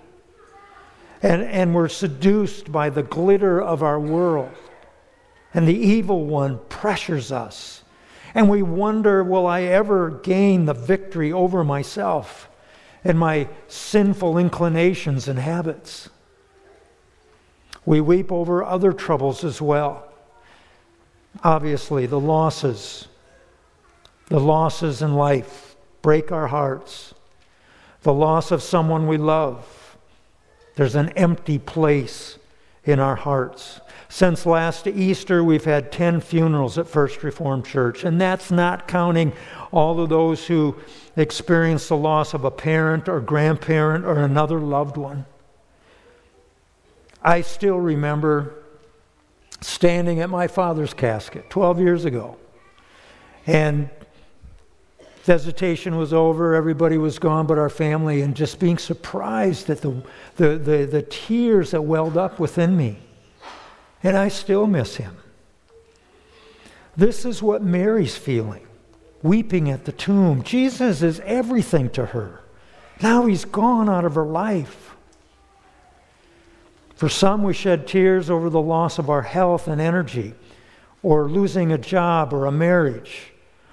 And, 1.22 1.42
and 1.42 1.74
we're 1.74 1.88
seduced 1.88 2.72
by 2.72 2.90
the 2.90 3.02
glitter 3.02 3.60
of 3.62 3.82
our 3.82 4.00
world. 4.00 4.50
And 5.54 5.66
the 5.66 5.78
evil 5.78 6.24
one 6.24 6.58
pressures 6.68 7.30
us. 7.30 7.82
And 8.34 8.50
we 8.50 8.62
wonder, 8.62 9.22
will 9.22 9.46
I 9.46 9.62
ever 9.62 10.10
gain 10.10 10.66
the 10.66 10.74
victory 10.74 11.32
over 11.32 11.62
myself 11.62 12.48
and 13.06 13.18
my 13.18 13.48
sinful 13.68 14.36
inclinations 14.36 15.28
and 15.28 15.38
habits? 15.38 16.10
We 17.84 18.00
weep 18.00 18.32
over 18.32 18.64
other 18.64 18.92
troubles 18.92 19.44
as 19.44 19.62
well. 19.62 20.08
Obviously, 21.44 22.06
the 22.06 22.18
losses, 22.18 23.06
the 24.26 24.40
losses 24.40 25.02
in 25.02 25.14
life 25.14 25.76
break 26.02 26.32
our 26.32 26.48
hearts. 26.48 27.14
The 28.02 28.12
loss 28.12 28.50
of 28.50 28.62
someone 28.62 29.06
we 29.06 29.18
love. 29.18 29.96
There's 30.74 30.94
an 30.94 31.10
empty 31.10 31.58
place 31.58 32.38
in 32.84 32.98
our 33.00 33.16
hearts. 33.16 33.80
Since 34.08 34.46
last 34.46 34.86
Easter, 34.86 35.42
we've 35.42 35.64
had 35.64 35.90
10 35.90 36.20
funerals 36.20 36.78
at 36.78 36.88
First 36.88 37.22
Reformed 37.22 37.66
Church, 37.66 38.04
and 38.04 38.20
that's 38.20 38.50
not 38.50 38.86
counting 38.86 39.32
all 39.72 40.00
of 40.00 40.08
those 40.08 40.46
who 40.46 40.76
experienced 41.16 41.88
the 41.88 41.96
loss 41.96 42.34
of 42.34 42.44
a 42.44 42.50
parent 42.50 43.08
or 43.08 43.20
grandparent 43.20 44.04
or 44.04 44.18
another 44.18 44.60
loved 44.60 44.96
one. 44.96 45.24
I 47.22 47.40
still 47.40 47.78
remember 47.78 48.54
standing 49.60 50.20
at 50.20 50.30
my 50.30 50.46
father's 50.46 50.94
casket 50.94 51.48
12 51.50 51.80
years 51.80 52.04
ago, 52.04 52.36
and 53.46 53.88
visitation 55.24 55.96
was 55.96 56.12
over, 56.12 56.54
everybody 56.54 56.98
was 56.98 57.18
gone 57.18 57.46
but 57.46 57.58
our 57.58 57.68
family, 57.68 58.22
and 58.22 58.36
just 58.36 58.60
being 58.60 58.78
surprised 58.78 59.68
at 59.70 59.80
the, 59.80 60.02
the, 60.36 60.56
the, 60.56 60.86
the 60.86 61.02
tears 61.02 61.72
that 61.72 61.82
welled 61.82 62.16
up 62.16 62.38
within 62.38 62.76
me. 62.76 62.98
And 64.02 64.16
I 64.16 64.28
still 64.28 64.66
miss 64.66 64.96
him. 64.96 65.16
This 66.96 67.24
is 67.24 67.42
what 67.42 67.62
Mary's 67.62 68.16
feeling, 68.16 68.65
weeping 69.26 69.70
at 69.70 69.84
the 69.84 69.92
tomb. 69.92 70.42
Jesus 70.42 71.02
is 71.02 71.20
everything 71.20 71.90
to 71.90 72.06
her. 72.06 72.40
Now 73.02 73.26
he's 73.26 73.44
gone 73.44 73.88
out 73.88 74.04
of 74.04 74.14
her 74.14 74.24
life. 74.24 74.94
For 76.94 77.08
some, 77.10 77.42
we 77.42 77.52
shed 77.52 77.86
tears 77.86 78.30
over 78.30 78.48
the 78.48 78.60
loss 78.60 78.98
of 78.98 79.10
our 79.10 79.22
health 79.22 79.68
and 79.68 79.80
energy, 79.80 80.34
or 81.02 81.28
losing 81.28 81.72
a 81.72 81.78
job 81.78 82.32
or 82.32 82.46
a 82.46 82.52
marriage, 82.52 83.32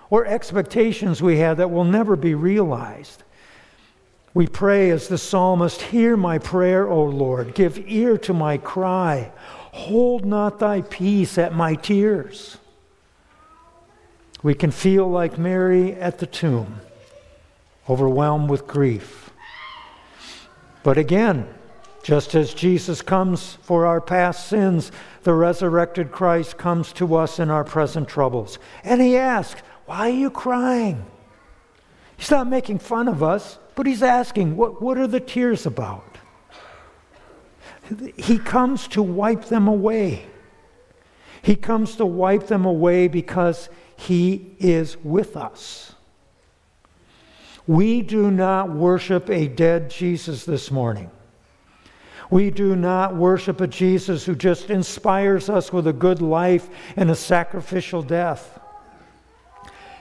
or 0.10 0.26
expectations 0.26 1.22
we 1.22 1.38
had 1.38 1.58
that 1.58 1.72
will 1.72 1.86
never 1.86 2.18
be 2.18 2.36
realized. 2.36 3.24
We 4.34 4.48
pray 4.48 4.90
as 4.90 5.08
the 5.08 5.18
psalmist 5.18 5.82
Hear 5.84 6.18
my 6.18 6.38
prayer, 6.38 6.88
O 6.88 7.04
Lord. 7.06 7.56
Give 7.56 7.78
ear 7.88 8.18
to 8.20 8.34
my 8.34 8.58
cry. 8.58 9.32
Hold 9.72 10.26
not 10.26 10.60
thy 10.60 10.82
peace 10.82 11.38
at 11.38 11.54
my 11.54 11.76
tears. 11.76 12.58
We 14.44 14.54
can 14.54 14.72
feel 14.72 15.10
like 15.10 15.38
Mary 15.38 15.94
at 15.94 16.20
the 16.20 16.28
tomb, 16.28 16.82
overwhelmed 17.90 18.50
with 18.50 18.68
grief. 18.68 19.32
But 20.84 20.98
again, 20.98 21.48
just 22.04 22.36
as 22.36 22.54
Jesus 22.54 23.02
comes 23.02 23.58
for 23.62 23.86
our 23.86 24.02
past 24.02 24.48
sins, 24.50 24.92
the 25.24 25.34
resurrected 25.34 26.12
Christ 26.12 26.58
comes 26.58 26.92
to 26.94 27.16
us 27.16 27.40
in 27.40 27.50
our 27.50 27.64
present 27.64 28.10
troubles. 28.10 28.60
And 28.84 29.02
he 29.02 29.16
asks, 29.16 29.62
Why 29.86 30.10
are 30.10 30.10
you 30.10 30.30
crying? 30.30 31.06
He's 32.18 32.30
not 32.30 32.50
making 32.50 32.80
fun 32.80 33.08
of 33.08 33.24
us, 33.24 33.58
but 33.76 33.88
he's 33.88 34.04
asking, 34.04 34.58
What, 34.58 34.82
what 34.82 34.98
are 34.98 35.08
the 35.08 35.22
tears 35.22 35.66
about? 35.66 36.18
He 38.18 38.38
comes 38.38 38.88
to 38.90 39.02
wipe 39.02 39.46
them 39.46 39.68
away. 39.68 40.26
He 41.42 41.56
comes 41.56 41.96
to 41.98 42.06
wipe 42.06 42.48
them 42.48 42.66
away 42.66 43.08
because 43.08 43.70
He 43.96 44.56
is 44.60 44.98
with 45.04 45.38
us. 45.38 45.94
We 47.68 48.02
do 48.02 48.30
not 48.30 48.70
worship 48.70 49.30
a 49.30 49.48
dead 49.48 49.90
Jesus 49.90 50.44
this 50.46 50.70
morning. 50.70 51.10
We 52.30 52.50
do 52.50 52.76
not 52.76 53.16
worship 53.16 53.62
a 53.62 53.68
Jesus 53.68 54.26
who 54.26 54.36
just 54.36 54.70
inspires 54.70 55.50
us 55.50 55.72
with 55.72 55.88
a 55.88 55.94
good 55.94 56.22
life 56.22 56.70
and 56.96 57.12
a 57.12 57.16
sacrificial 57.16 58.02
death. 58.02 58.60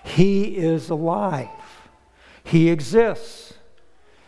He 0.03 0.57
is 0.57 0.91
alive, 0.91 1.49
He 2.43 2.71
exists, 2.71 3.55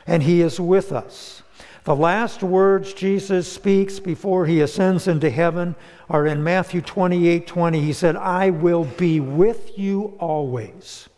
and 0.06 0.23
He 0.23 0.42
is 0.42 0.61
with 0.61 0.92
us. 0.92 1.42
The 1.84 1.94
last 1.94 2.42
words 2.42 2.94
Jesus 2.94 3.50
speaks 3.50 4.00
before 4.00 4.46
he 4.46 4.62
ascends 4.62 5.06
into 5.06 5.28
heaven 5.28 5.76
are 6.08 6.26
in 6.26 6.42
Matthew 6.42 6.80
28 6.80 7.46
20. 7.46 7.80
He 7.80 7.92
said, 7.92 8.16
I 8.16 8.50
will 8.50 8.84
be 8.84 9.20
with 9.20 9.78
you 9.78 10.16
always. 10.18 11.08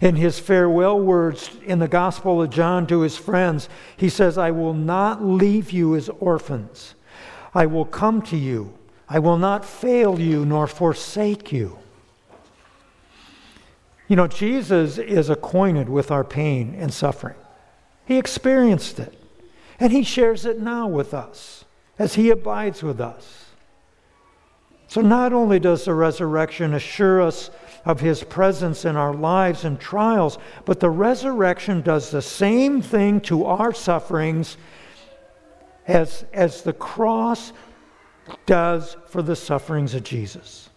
In 0.00 0.16
his 0.16 0.38
farewell 0.38 0.98
words 0.98 1.50
in 1.66 1.78
the 1.78 1.88
Gospel 1.88 2.40
of 2.40 2.48
John 2.48 2.86
to 2.86 3.02
his 3.02 3.18
friends, 3.18 3.68
he 3.98 4.08
says, 4.08 4.38
I 4.38 4.50
will 4.50 4.72
not 4.72 5.22
leave 5.22 5.72
you 5.72 5.94
as 5.94 6.08
orphans. 6.08 6.94
I 7.54 7.66
will 7.66 7.84
come 7.84 8.22
to 8.22 8.36
you. 8.36 8.72
I 9.10 9.18
will 9.18 9.36
not 9.36 9.66
fail 9.66 10.18
you 10.18 10.46
nor 10.46 10.66
forsake 10.66 11.52
you. 11.52 11.78
You 14.08 14.16
know, 14.16 14.26
Jesus 14.26 14.96
is 14.96 15.28
acquainted 15.28 15.90
with 15.90 16.10
our 16.10 16.24
pain 16.24 16.74
and 16.78 16.94
suffering. 16.94 17.36
He 18.10 18.18
experienced 18.18 18.98
it. 18.98 19.14
And 19.78 19.92
He 19.92 20.02
shares 20.02 20.44
it 20.44 20.60
now 20.60 20.88
with 20.88 21.14
us 21.14 21.64
as 21.96 22.16
He 22.16 22.30
abides 22.30 22.82
with 22.82 23.00
us. 23.00 23.46
So, 24.88 25.00
not 25.00 25.32
only 25.32 25.60
does 25.60 25.84
the 25.84 25.94
resurrection 25.94 26.74
assure 26.74 27.22
us 27.22 27.52
of 27.84 28.00
His 28.00 28.24
presence 28.24 28.84
in 28.84 28.96
our 28.96 29.14
lives 29.14 29.64
and 29.64 29.78
trials, 29.78 30.38
but 30.64 30.80
the 30.80 30.90
resurrection 30.90 31.82
does 31.82 32.10
the 32.10 32.20
same 32.20 32.82
thing 32.82 33.20
to 33.20 33.44
our 33.44 33.72
sufferings 33.72 34.56
as, 35.86 36.24
as 36.32 36.62
the 36.62 36.72
cross 36.72 37.52
does 38.44 38.96
for 39.06 39.22
the 39.22 39.36
sufferings 39.36 39.94
of 39.94 40.02
Jesus. 40.02 40.68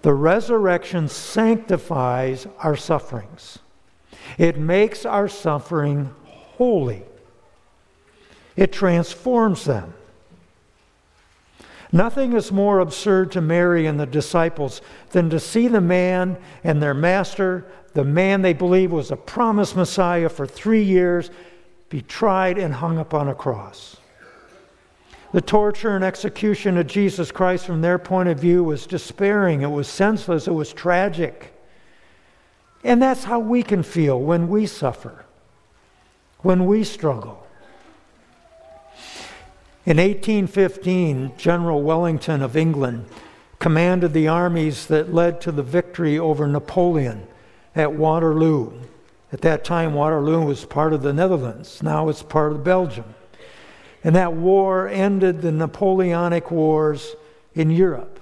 The 0.00 0.14
resurrection 0.14 1.06
sanctifies 1.06 2.46
our 2.60 2.76
sufferings. 2.76 3.58
It 4.38 4.58
makes 4.58 5.04
our 5.04 5.28
suffering 5.28 6.14
holy, 6.56 7.02
it 8.56 8.72
transforms 8.72 9.64
them. 9.64 9.94
Nothing 11.92 12.32
is 12.32 12.50
more 12.50 12.80
absurd 12.80 13.32
to 13.32 13.40
Mary 13.40 13.86
and 13.86 13.98
the 13.98 14.06
disciples 14.06 14.82
than 15.10 15.30
to 15.30 15.38
see 15.38 15.68
the 15.68 15.80
man 15.80 16.36
and 16.64 16.82
their 16.82 16.94
master, 16.94 17.64
the 17.94 18.04
man 18.04 18.42
they 18.42 18.52
believe 18.52 18.92
was 18.92 19.10
a 19.10 19.16
promised 19.16 19.76
Messiah 19.76 20.28
for 20.28 20.46
three 20.46 20.82
years, 20.82 21.30
be 21.88 22.02
tried 22.02 22.58
and 22.58 22.74
hung 22.74 22.98
upon 22.98 23.28
a 23.28 23.34
cross. 23.34 23.96
The 25.32 25.40
torture 25.40 25.94
and 25.94 26.04
execution 26.04 26.76
of 26.76 26.86
Jesus 26.86 27.30
Christ, 27.30 27.66
from 27.66 27.80
their 27.80 27.98
point 27.98 28.28
of 28.28 28.38
view, 28.38 28.64
was 28.64 28.86
despairing, 28.86 29.62
it 29.62 29.70
was 29.70 29.88
senseless, 29.88 30.48
it 30.48 30.52
was 30.52 30.72
tragic. 30.72 31.52
And 32.86 33.02
that's 33.02 33.24
how 33.24 33.40
we 33.40 33.64
can 33.64 33.82
feel 33.82 34.20
when 34.20 34.46
we 34.46 34.64
suffer, 34.64 35.24
when 36.42 36.66
we 36.66 36.84
struggle. 36.84 37.44
In 39.84 39.96
1815, 39.96 41.32
General 41.36 41.82
Wellington 41.82 42.42
of 42.42 42.56
England 42.56 43.06
commanded 43.58 44.12
the 44.12 44.28
armies 44.28 44.86
that 44.86 45.12
led 45.12 45.40
to 45.40 45.50
the 45.50 45.64
victory 45.64 46.16
over 46.16 46.46
Napoleon 46.46 47.26
at 47.74 47.92
Waterloo. 47.92 48.72
At 49.32 49.40
that 49.40 49.64
time, 49.64 49.92
Waterloo 49.92 50.42
was 50.42 50.64
part 50.64 50.92
of 50.92 51.02
the 51.02 51.12
Netherlands. 51.12 51.82
Now 51.82 52.08
it's 52.08 52.22
part 52.22 52.52
of 52.52 52.62
Belgium. 52.62 53.16
And 54.04 54.14
that 54.14 54.32
war 54.32 54.86
ended 54.86 55.42
the 55.42 55.50
Napoleonic 55.50 56.52
Wars 56.52 57.16
in 57.52 57.72
Europe. 57.72 58.20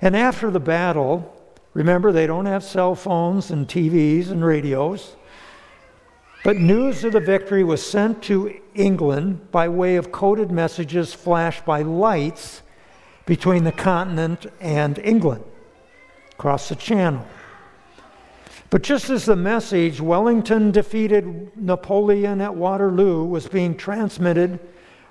And 0.00 0.14
after 0.14 0.48
the 0.52 0.60
battle, 0.60 1.33
remember, 1.74 2.10
they 2.10 2.26
don't 2.26 2.46
have 2.46 2.64
cell 2.64 2.94
phones 2.94 3.50
and 3.50 3.68
TVs 3.68 4.30
and 4.30 4.44
radios. 4.44 5.16
But 6.42 6.56
news 6.56 7.04
of 7.04 7.12
the 7.12 7.20
victory 7.20 7.64
was 7.64 7.84
sent 7.84 8.22
to 8.24 8.60
England 8.74 9.50
by 9.50 9.68
way 9.68 9.96
of 9.96 10.12
coded 10.12 10.50
messages 10.50 11.14
flashed 11.14 11.64
by 11.64 11.82
lights 11.82 12.62
between 13.26 13.64
the 13.64 13.72
continent 13.72 14.46
and 14.60 14.98
England 14.98 15.44
across 16.32 16.68
the 16.68 16.76
channel. 16.76 17.26
But 18.68 18.82
just 18.82 19.08
as 19.08 19.24
the 19.24 19.36
message, 19.36 20.00
Wellington 20.00 20.70
defeated 20.72 21.56
Napoleon 21.56 22.40
at 22.40 22.54
Waterloo, 22.54 23.24
was 23.24 23.46
being 23.46 23.76
transmitted 23.76 24.58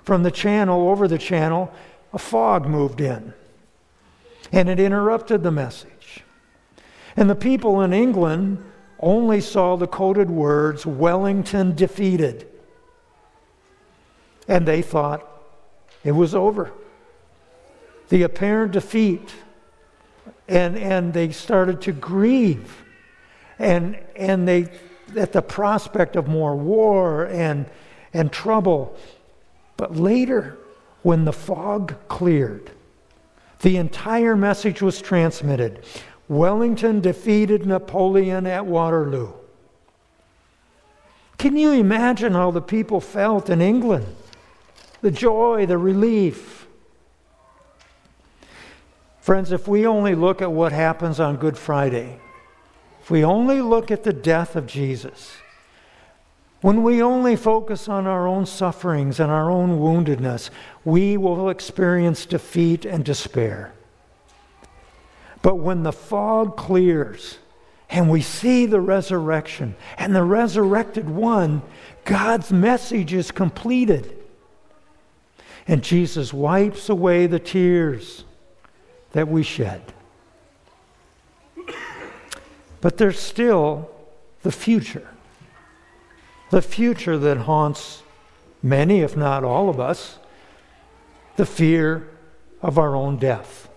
from 0.02 0.22
the 0.22 0.30
channel 0.30 0.88
over 0.88 1.08
the 1.08 1.18
channel, 1.18 1.72
a 2.12 2.18
fog 2.18 2.66
moved 2.66 3.00
in. 3.00 3.32
And 4.52 4.68
it 4.68 4.78
interrupted 4.78 5.42
the 5.42 5.50
message. 5.50 5.93
And 7.16 7.30
the 7.30 7.34
people 7.34 7.80
in 7.82 7.92
England 7.92 8.64
only 8.98 9.40
saw 9.40 9.76
the 9.76 9.86
coded 9.86 10.30
words, 10.30 10.86
Wellington 10.86 11.74
defeated. 11.74 12.48
And 14.48 14.66
they 14.66 14.82
thought 14.82 15.26
it 16.02 16.12
was 16.12 16.34
over. 16.34 16.72
The 18.08 18.22
apparent 18.22 18.72
defeat. 18.72 19.34
And, 20.48 20.76
and 20.76 21.12
they 21.12 21.30
started 21.30 21.80
to 21.82 21.92
grieve 21.92 22.84
and, 23.58 23.98
and 24.16 24.46
they, 24.46 24.68
at 25.16 25.32
the 25.32 25.42
prospect 25.42 26.16
of 26.16 26.28
more 26.28 26.56
war 26.56 27.26
and, 27.26 27.66
and 28.12 28.32
trouble. 28.32 28.96
But 29.76 29.96
later, 29.96 30.58
when 31.02 31.24
the 31.24 31.32
fog 31.32 31.94
cleared, 32.08 32.70
the 33.60 33.76
entire 33.76 34.36
message 34.36 34.82
was 34.82 35.00
transmitted. 35.00 35.84
Wellington 36.28 37.00
defeated 37.00 37.66
Napoleon 37.66 38.46
at 38.46 38.66
Waterloo. 38.66 39.32
Can 41.38 41.56
you 41.56 41.72
imagine 41.72 42.32
how 42.32 42.50
the 42.50 42.62
people 42.62 43.00
felt 43.00 43.50
in 43.50 43.60
England? 43.60 44.06
The 45.02 45.10
joy, 45.10 45.66
the 45.66 45.76
relief. 45.76 46.66
Friends, 49.20 49.52
if 49.52 49.68
we 49.68 49.86
only 49.86 50.14
look 50.14 50.40
at 50.40 50.52
what 50.52 50.72
happens 50.72 51.20
on 51.20 51.36
Good 51.36 51.58
Friday, 51.58 52.18
if 53.02 53.10
we 53.10 53.22
only 53.22 53.60
look 53.60 53.90
at 53.90 54.04
the 54.04 54.12
death 54.12 54.56
of 54.56 54.66
Jesus, 54.66 55.36
when 56.62 56.82
we 56.82 57.02
only 57.02 57.36
focus 57.36 57.90
on 57.90 58.06
our 58.06 58.26
own 58.26 58.46
sufferings 58.46 59.20
and 59.20 59.30
our 59.30 59.50
own 59.50 59.78
woundedness, 59.78 60.48
we 60.82 61.18
will 61.18 61.50
experience 61.50 62.24
defeat 62.24 62.86
and 62.86 63.04
despair. 63.04 63.74
But 65.44 65.56
when 65.56 65.82
the 65.82 65.92
fog 65.92 66.56
clears 66.56 67.36
and 67.90 68.08
we 68.08 68.22
see 68.22 68.64
the 68.64 68.80
resurrection 68.80 69.76
and 69.98 70.16
the 70.16 70.22
resurrected 70.22 71.10
one, 71.10 71.60
God's 72.06 72.50
message 72.50 73.12
is 73.12 73.30
completed. 73.30 74.16
And 75.68 75.84
Jesus 75.84 76.32
wipes 76.32 76.88
away 76.88 77.26
the 77.26 77.38
tears 77.38 78.24
that 79.12 79.28
we 79.28 79.42
shed. 79.42 79.82
But 82.80 82.96
there's 82.96 83.18
still 83.18 83.90
the 84.44 84.52
future. 84.52 85.08
The 86.48 86.62
future 86.62 87.18
that 87.18 87.36
haunts 87.36 88.02
many, 88.62 89.00
if 89.00 89.14
not 89.14 89.44
all 89.44 89.68
of 89.68 89.78
us, 89.78 90.18
the 91.36 91.44
fear 91.44 92.08
of 92.62 92.78
our 92.78 92.96
own 92.96 93.18
death. 93.18 93.68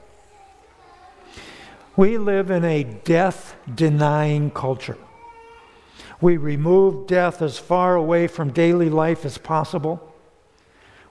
We 1.97 2.19
live 2.19 2.51
in 2.51 2.63
a 2.63 2.83
death 2.83 3.55
denying 3.73 4.51
culture. 4.51 4.99
We 6.21 6.37
remove 6.37 7.07
death 7.07 7.41
as 7.41 7.57
far 7.57 7.95
away 7.95 8.27
from 8.27 8.51
daily 8.51 8.91
life 8.91 9.25
as 9.25 9.39
possible. 9.39 10.13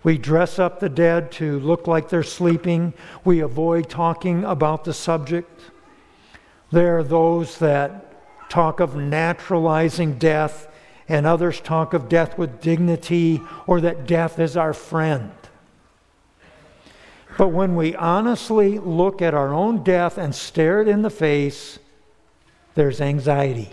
We 0.05 0.17
dress 0.17 0.61
up 0.61 0.79
the 0.79 0.89
dead 0.89 1.33
to 1.33 1.59
look 1.59 1.89
like 1.89 2.09
they're 2.09 2.23
sleeping. 2.23 2.95
We 3.25 3.41
avoid 3.41 3.91
talking 3.91 4.45
about 4.45 4.85
the 4.85 4.95
subject. 4.95 5.73
There 6.71 6.97
are 6.99 7.05
those 7.05 7.59
that 7.59 8.49
talk 8.49 8.79
of 8.79 8.95
naturalizing 8.95 10.21
death, 10.21 10.69
and 11.09 11.27
others 11.27 11.61
talk 11.61 11.95
of 11.95 12.09
death 12.09 12.39
with 12.39 12.61
dignity 12.61 13.41
or 13.67 13.81
that 13.81 14.07
death 14.07 14.39
is 14.39 14.57
our 14.57 14.73
friend. 14.73 15.33
But 17.37 17.49
when 17.49 17.75
we 17.75 17.95
honestly 17.95 18.79
look 18.79 19.21
at 19.21 19.35
our 19.35 19.53
own 19.53 19.83
death 19.83 20.17
and 20.17 20.35
stare 20.35 20.81
it 20.81 20.89
in 20.89 21.03
the 21.03 21.11
face, 21.11 21.79
there's 22.75 23.01
anxiety, 23.01 23.71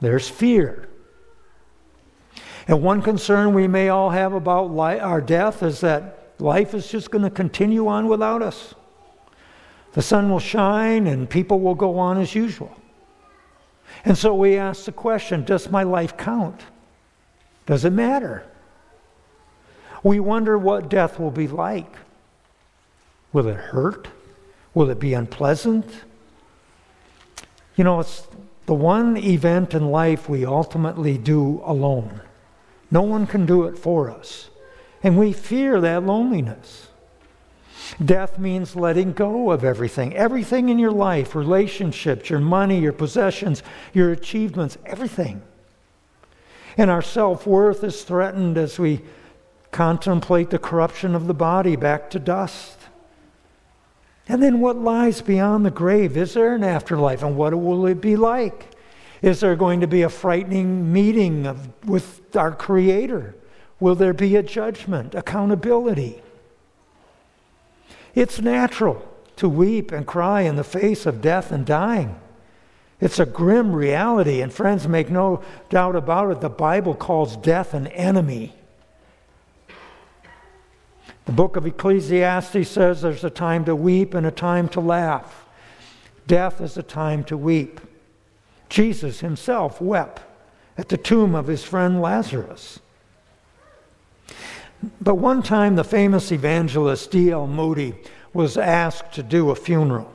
there's 0.00 0.28
fear. 0.28 0.88
And 2.68 2.82
one 2.82 3.02
concern 3.02 3.54
we 3.54 3.66
may 3.66 3.88
all 3.88 4.10
have 4.10 4.34
about 4.34 4.70
our 4.78 5.20
death 5.20 5.62
is 5.62 5.80
that 5.80 6.34
life 6.38 6.74
is 6.74 6.88
just 6.88 7.10
going 7.10 7.24
to 7.24 7.30
continue 7.30 7.88
on 7.88 8.08
without 8.08 8.42
us. 8.42 8.74
The 9.92 10.02
sun 10.02 10.30
will 10.30 10.38
shine 10.38 11.06
and 11.06 11.28
people 11.28 11.60
will 11.60 11.74
go 11.74 11.98
on 11.98 12.18
as 12.18 12.34
usual. 12.34 12.74
And 14.04 14.16
so 14.16 14.34
we 14.34 14.56
ask 14.56 14.84
the 14.84 14.92
question 14.92 15.44
Does 15.44 15.70
my 15.70 15.82
life 15.82 16.16
count? 16.16 16.62
Does 17.66 17.84
it 17.84 17.92
matter? 17.92 18.44
We 20.02 20.20
wonder 20.20 20.58
what 20.58 20.88
death 20.88 21.18
will 21.18 21.30
be 21.30 21.48
like. 21.48 21.96
Will 23.32 23.48
it 23.48 23.56
hurt? 23.56 24.08
Will 24.74 24.90
it 24.90 24.98
be 24.98 25.14
unpleasant? 25.14 25.86
You 27.76 27.84
know, 27.84 28.00
it's 28.00 28.26
the 28.66 28.74
one 28.74 29.16
event 29.16 29.74
in 29.74 29.90
life 29.90 30.28
we 30.28 30.44
ultimately 30.44 31.18
do 31.18 31.62
alone. 31.64 32.20
No 32.90 33.02
one 33.02 33.26
can 33.26 33.46
do 33.46 33.64
it 33.64 33.78
for 33.78 34.10
us. 34.10 34.50
And 35.02 35.18
we 35.18 35.32
fear 35.32 35.80
that 35.80 36.04
loneliness. 36.04 36.88
Death 38.02 38.38
means 38.38 38.76
letting 38.76 39.12
go 39.12 39.50
of 39.50 39.64
everything. 39.64 40.14
Everything 40.14 40.68
in 40.68 40.78
your 40.78 40.92
life 40.92 41.34
relationships, 41.34 42.30
your 42.30 42.38
money, 42.40 42.78
your 42.78 42.92
possessions, 42.92 43.62
your 43.92 44.12
achievements, 44.12 44.78
everything. 44.86 45.42
And 46.76 46.90
our 46.90 47.02
self 47.02 47.46
worth 47.46 47.84
is 47.84 48.02
threatened 48.02 48.56
as 48.56 48.78
we 48.78 49.00
contemplate 49.72 50.50
the 50.50 50.58
corruption 50.58 51.14
of 51.14 51.26
the 51.26 51.34
body 51.34 51.74
back 51.74 52.10
to 52.10 52.18
dust. 52.18 52.78
And 54.28 54.42
then 54.42 54.60
what 54.60 54.76
lies 54.76 55.20
beyond 55.20 55.66
the 55.66 55.70
grave? 55.70 56.16
Is 56.16 56.34
there 56.34 56.54
an 56.54 56.62
afterlife? 56.62 57.22
And 57.22 57.36
what 57.36 57.54
will 57.54 57.86
it 57.86 58.00
be 58.00 58.14
like? 58.14 58.68
Is 59.20 59.40
there 59.40 59.56
going 59.56 59.80
to 59.80 59.86
be 59.86 60.02
a 60.02 60.08
frightening 60.08 60.92
meeting 60.92 61.46
of, 61.46 61.68
with 61.84 62.36
our 62.36 62.52
Creator? 62.52 63.34
Will 63.80 63.94
there 63.94 64.12
be 64.12 64.36
a 64.36 64.42
judgment, 64.42 65.14
accountability? 65.14 66.22
It's 68.14 68.40
natural 68.40 69.08
to 69.36 69.48
weep 69.48 69.90
and 69.90 70.06
cry 70.06 70.42
in 70.42 70.56
the 70.56 70.64
face 70.64 71.06
of 71.06 71.20
death 71.20 71.50
and 71.50 71.64
dying. 71.64 72.16
It's 73.00 73.18
a 73.18 73.26
grim 73.26 73.72
reality, 73.72 74.40
and 74.40 74.52
friends, 74.52 74.86
make 74.86 75.10
no 75.10 75.42
doubt 75.70 75.96
about 75.96 76.30
it, 76.30 76.40
the 76.40 76.48
Bible 76.48 76.94
calls 76.94 77.36
death 77.36 77.74
an 77.74 77.88
enemy. 77.88 78.54
The 81.24 81.32
book 81.32 81.56
of 81.56 81.66
Ecclesiastes 81.66 82.68
says 82.68 83.02
there's 83.02 83.24
a 83.24 83.30
time 83.30 83.64
to 83.66 83.76
weep 83.76 84.14
and 84.14 84.26
a 84.26 84.30
time 84.30 84.68
to 84.70 84.80
laugh. 84.80 85.46
Death 86.26 86.60
is 86.60 86.76
a 86.76 86.82
time 86.82 87.24
to 87.24 87.36
weep. 87.36 87.80
Jesus 88.68 89.20
himself 89.20 89.80
wept 89.80 90.20
at 90.76 90.88
the 90.88 90.96
tomb 90.96 91.34
of 91.34 91.46
his 91.46 91.62
friend 91.62 92.00
Lazarus. 92.00 92.80
But 95.00 95.16
one 95.16 95.42
time, 95.42 95.76
the 95.76 95.84
famous 95.84 96.32
evangelist 96.32 97.10
D.L. 97.10 97.46
Moody 97.46 97.94
was 98.32 98.56
asked 98.56 99.12
to 99.12 99.22
do 99.22 99.50
a 99.50 99.54
funeral. 99.54 100.12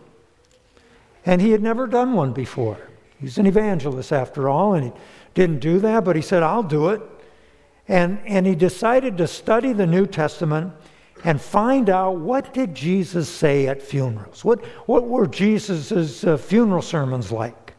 And 1.25 1.41
he 1.41 1.51
had 1.51 1.61
never 1.61 1.87
done 1.87 2.13
one 2.13 2.33
before. 2.33 2.77
He's 3.19 3.37
an 3.37 3.45
evangelist, 3.45 4.11
after 4.11 4.49
all, 4.49 4.73
and 4.73 4.85
he 4.85 4.91
didn't 5.33 5.59
do 5.59 5.79
that, 5.79 6.03
but 6.03 6.15
he 6.15 6.21
said, 6.21 6.43
I'll 6.43 6.63
do 6.63 6.89
it. 6.89 7.01
And, 7.87 8.19
and 8.25 8.45
he 8.45 8.55
decided 8.55 9.17
to 9.17 9.27
study 9.27 9.71
the 9.71 9.87
New 9.87 10.05
Testament 10.05 10.73
and 11.23 11.41
find 11.41 11.89
out 11.89 12.17
what 12.17 12.53
did 12.53 12.75
Jesus 12.75 13.27
say 13.27 13.67
at 13.67 13.81
funerals? 13.81 14.45
What, 14.45 14.63
what 14.87 15.07
were 15.07 15.27
Jesus' 15.27 16.23
uh, 16.23 16.37
funeral 16.37 16.81
sermons 16.81 17.31
like? 17.31 17.73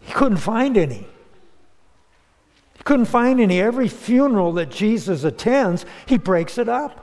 He 0.00 0.12
couldn't 0.12 0.38
find 0.38 0.76
any 0.76 1.06
He 2.76 2.82
Couldn't 2.84 3.06
find 3.06 3.40
any. 3.40 3.60
Every 3.60 3.88
funeral 3.88 4.52
that 4.54 4.70
Jesus 4.70 5.24
attends, 5.24 5.86
he 6.06 6.18
breaks 6.18 6.58
it 6.58 6.68
up. 6.68 7.00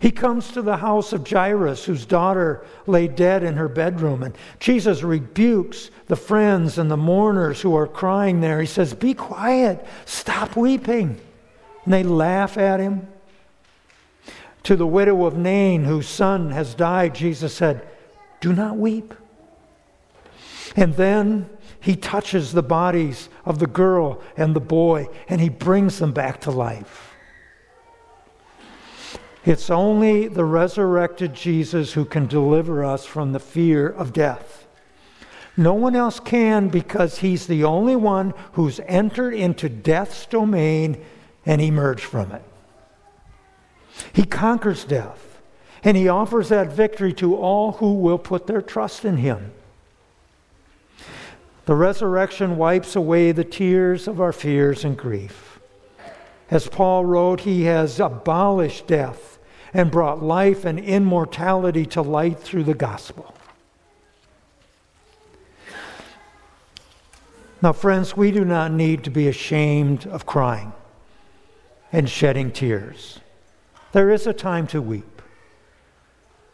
He 0.00 0.10
comes 0.10 0.50
to 0.52 0.62
the 0.62 0.78
house 0.78 1.12
of 1.12 1.28
Jairus, 1.28 1.84
whose 1.84 2.04
daughter 2.04 2.64
lay 2.88 3.06
dead 3.06 3.44
in 3.44 3.54
her 3.54 3.68
bedroom, 3.68 4.24
and 4.24 4.34
Jesus 4.58 5.04
rebukes 5.04 5.92
the 6.08 6.16
friends 6.16 6.76
and 6.76 6.90
the 6.90 6.96
mourners 6.96 7.60
who 7.60 7.76
are 7.76 7.86
crying 7.86 8.40
there. 8.40 8.60
He 8.60 8.66
says, 8.66 8.94
Be 8.94 9.14
quiet, 9.14 9.86
stop 10.04 10.56
weeping. 10.56 11.20
And 11.84 11.92
they 11.92 12.02
laugh 12.02 12.56
at 12.56 12.80
him. 12.80 13.08
To 14.64 14.76
the 14.76 14.86
widow 14.86 15.24
of 15.24 15.36
Nain, 15.36 15.84
whose 15.84 16.08
son 16.08 16.50
has 16.52 16.74
died, 16.74 17.14
Jesus 17.14 17.52
said, 17.52 17.86
Do 18.40 18.52
not 18.52 18.76
weep. 18.76 19.12
And 20.76 20.94
then 20.94 21.50
he 21.80 21.96
touches 21.96 22.52
the 22.52 22.62
bodies 22.62 23.28
of 23.44 23.58
the 23.58 23.66
girl 23.66 24.22
and 24.36 24.54
the 24.54 24.60
boy, 24.60 25.08
and 25.28 25.40
he 25.40 25.48
brings 25.48 25.98
them 25.98 26.12
back 26.12 26.40
to 26.42 26.50
life. 26.52 27.12
It's 29.44 29.70
only 29.70 30.28
the 30.28 30.44
resurrected 30.44 31.34
Jesus 31.34 31.94
who 31.94 32.04
can 32.04 32.26
deliver 32.26 32.84
us 32.84 33.04
from 33.04 33.32
the 33.32 33.40
fear 33.40 33.88
of 33.88 34.12
death. 34.12 34.66
No 35.56 35.74
one 35.74 35.96
else 35.96 36.20
can 36.20 36.68
because 36.68 37.18
he's 37.18 37.48
the 37.48 37.64
only 37.64 37.96
one 37.96 38.32
who's 38.52 38.80
entered 38.86 39.34
into 39.34 39.68
death's 39.68 40.24
domain 40.26 41.04
and 41.44 41.60
emerge 41.60 42.04
from 42.04 42.32
it. 42.32 42.42
He 44.12 44.24
conquers 44.24 44.84
death, 44.84 45.40
and 45.84 45.96
he 45.96 46.08
offers 46.08 46.48
that 46.48 46.72
victory 46.72 47.12
to 47.14 47.36
all 47.36 47.72
who 47.72 47.94
will 47.94 48.18
put 48.18 48.46
their 48.46 48.62
trust 48.62 49.04
in 49.04 49.18
him. 49.18 49.52
The 51.66 51.74
resurrection 51.74 52.56
wipes 52.56 52.96
away 52.96 53.32
the 53.32 53.44
tears 53.44 54.08
of 54.08 54.20
our 54.20 54.32
fears 54.32 54.84
and 54.84 54.96
grief. 54.96 55.60
As 56.50 56.68
Paul 56.68 57.04
wrote, 57.04 57.40
he 57.40 57.64
has 57.64 58.00
abolished 58.00 58.86
death 58.86 59.38
and 59.72 59.90
brought 59.90 60.22
life 60.22 60.64
and 60.64 60.78
immortality 60.78 61.86
to 61.86 62.02
light 62.02 62.38
through 62.38 62.64
the 62.64 62.74
gospel. 62.74 63.34
Now, 67.62 67.72
friends, 67.72 68.16
we 68.16 68.32
do 68.32 68.44
not 68.44 68.72
need 68.72 69.04
to 69.04 69.10
be 69.10 69.28
ashamed 69.28 70.06
of 70.08 70.26
crying 70.26 70.72
and 71.92 72.08
shedding 72.08 72.50
tears. 72.50 73.20
There 73.92 74.10
is 74.10 74.26
a 74.26 74.32
time 74.32 74.66
to 74.68 74.80
weep. 74.80 75.22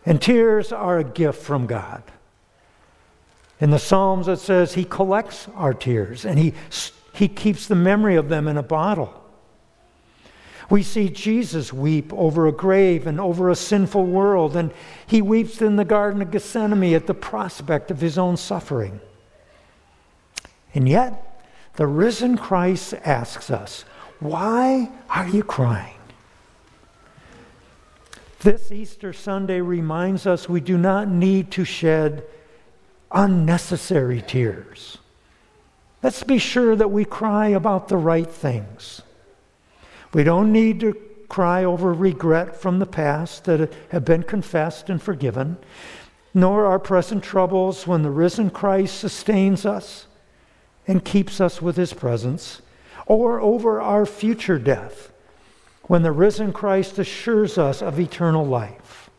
And 0.05 0.21
tears 0.21 0.73
are 0.73 0.99
a 0.99 1.05
gift 1.05 1.41
from 1.43 1.67
God. 1.67 2.03
In 3.61 3.71
the 3.71 3.79
Psalms, 3.79 4.29
it 4.29 4.39
says 4.39 4.75
He 4.75 4.85
collects 4.85 5.49
our 5.55 5.75
tears 5.75 6.25
and 6.25 6.39
He, 6.39 6.55
he 7.13 7.29
keeps 7.29 7.67
the 7.67 7.75
memory 7.75 8.17
of 8.17 8.29
them 8.29 8.49
in 8.49 8.57
a 8.57 8.63
bottle. 8.63 9.15
We 10.71 10.83
see 10.83 11.09
Jesus 11.09 11.73
weep 11.73 12.13
over 12.13 12.47
a 12.47 12.53
grave 12.53 13.07
and 13.07 13.19
over 13.19 13.49
a 13.49 13.57
sinful 13.57 14.05
world, 14.05 14.55
and 14.55 14.71
He 15.07 15.23
weeps 15.23 15.63
in 15.63 15.77
the 15.77 15.85
Garden 15.85 16.21
of 16.21 16.31
Gethsemane 16.31 16.95
at 16.95 17.07
the 17.07 17.15
prospect 17.15 17.91
of 17.91 18.01
His 18.01 18.19
own 18.19 18.37
suffering. 18.37 19.01
And 20.75 20.87
yet, 20.87 21.43
the 21.77 21.87
risen 21.87 22.37
Christ 22.37 22.93
asks 23.05 23.51
us, 23.51 23.85
Why 24.21 24.91
are 25.09 25.29
you 25.29 25.43
crying? 25.43 25.95
This 28.41 28.71
Easter 28.73 29.13
Sunday 29.13 29.61
reminds 29.61 30.27
us 30.27 30.49
we 30.49 30.61
do 30.61 30.79
not 30.79 31.09
need 31.09 31.51
to 31.53 31.65
shed 31.65 32.25
unnecessary 33.11 34.23
tears. 34.23 34.99
Let's 36.03 36.23
be 36.23 36.39
sure 36.39 36.77
that 36.77 36.91
we 36.91 37.05
cry 37.05 37.49
about 37.49 37.89
the 37.89 37.97
right 37.97 38.29
things. 38.29 39.03
We 40.13 40.25
don't 40.25 40.53
need 40.53 40.81
to 40.81 40.95
cry 41.29 41.65
over 41.65 41.93
regret 41.93 42.57
from 42.57 42.79
the 42.79 42.87
past 42.87 43.45
that 43.45 43.73
have 43.91 44.05
been 44.05 44.23
confessed 44.23 44.89
and 44.89 45.03
forgiven, 45.03 45.59
nor 46.33 46.67
our 46.67 46.79
present 46.79 47.23
troubles 47.23 47.87
when 47.87 48.03
the 48.03 48.11
risen 48.11 48.51
Christ 48.51 48.99
sustains 48.99 49.67
us 49.67 50.07
and 50.87 51.05
keeps 51.05 51.41
us 51.41 51.61
with 51.61 51.77
his 51.77 51.93
presence, 51.93 52.63
or 53.09 53.41
over 53.41 53.81
our 53.81 54.07
future 54.07 54.59
death 54.59 55.11
when 55.85 56.03
the 56.03 56.13
risen 56.13 56.53
Christ 56.53 56.99
assures 56.99 57.57
us 57.57 57.83
of 57.83 57.99
eternal 57.99 58.47
life. 58.47 59.11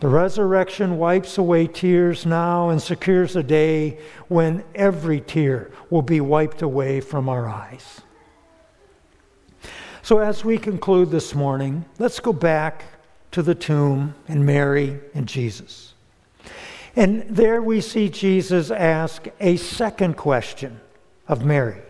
The 0.00 0.08
resurrection 0.08 0.96
wipes 0.96 1.36
away 1.36 1.66
tears 1.66 2.24
now 2.24 2.70
and 2.70 2.80
secures 2.80 3.36
a 3.36 3.42
day 3.42 3.98
when 4.28 4.64
every 4.74 5.20
tear 5.20 5.70
will 5.90 6.00
be 6.00 6.22
wiped 6.22 6.62
away 6.62 7.02
from 7.02 7.28
our 7.28 7.46
eyes. 7.46 8.00
So, 10.02 10.18
as 10.18 10.42
we 10.42 10.56
conclude 10.56 11.10
this 11.10 11.34
morning, 11.34 11.84
let's 11.98 12.18
go 12.18 12.32
back 12.32 12.84
to 13.32 13.42
the 13.42 13.54
tomb 13.54 14.14
and 14.26 14.46
Mary 14.46 14.98
and 15.12 15.26
Jesus. 15.26 15.92
And 16.96 17.22
there 17.28 17.60
we 17.60 17.82
see 17.82 18.08
Jesus 18.08 18.70
ask 18.70 19.28
a 19.38 19.56
second 19.56 20.16
question 20.16 20.80
of 21.28 21.44
Mary 21.44 21.82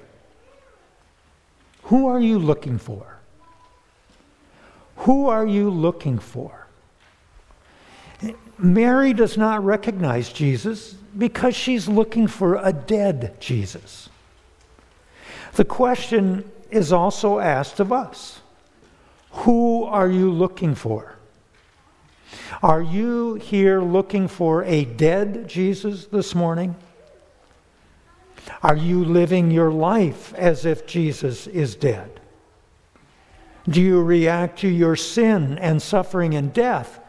who 1.91 2.07
are 2.07 2.21
you 2.21 2.39
looking 2.39 2.79
for? 2.79 3.19
Who 4.99 5.29
are 5.29 5.45
you 5.45 5.71
looking 5.71 6.21
for? 6.21 6.69
Mary 8.57 9.13
does 9.13 9.37
not 9.37 9.65
recognize 9.65 10.33
Jesus 10.33 10.95
because 11.19 11.57
she's 11.57 11.89
looking 11.89 12.29
for 12.29 12.65
a 12.65 12.73
dead 12.73 13.41
Jesus. 13.41 14.09
The 15.55 15.65
question 15.65 16.49
is 16.71 16.93
also 16.93 17.41
asked 17.41 17.81
of 17.81 17.93
us 17.93 18.41
Who 19.43 19.83
are 19.83 20.09
you 20.09 20.31
looking 20.31 20.77
for? 20.77 21.17
Are 22.63 22.83
you 22.83 23.35
here 23.35 23.81
looking 23.81 24.29
for 24.29 24.63
a 24.63 24.85
dead 24.85 25.49
Jesus 25.49 26.07
this 26.07 26.37
morning? 26.37 26.77
Are 28.63 28.77
you 28.77 29.05
living 29.05 29.51
your 29.51 29.71
life 29.71 30.35
as 30.35 30.65
if 30.65 30.87
Jesus 30.87 31.47
is 31.47 31.75
dead? 31.75 32.21
Do 33.69 33.81
you 33.81 34.03
react 34.03 34.61
to 34.61 34.69
your 34.69 34.97
sin 34.97 35.59
and 35.59 35.81
suffering 35.81 36.35
and 36.35 36.53
death 36.53 37.01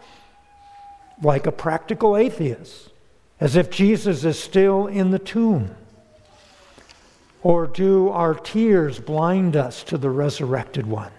like 1.22 1.48
a 1.48 1.52
practical 1.52 2.18
atheist, 2.18 2.92
as 3.40 3.56
if 3.56 3.70
Jesus 3.70 4.24
is 4.24 4.40
still 4.40 4.88
in 4.88 5.12
the 5.12 5.20
tomb? 5.20 5.76
Or 7.44 7.68
do 7.68 8.10
our 8.10 8.36
tears 8.36 9.00
blind 9.00 9.56
us 9.56 9.84
to 9.86 9.98
the 9.98 10.10
resurrected 10.10 10.86
one? 10.86 11.12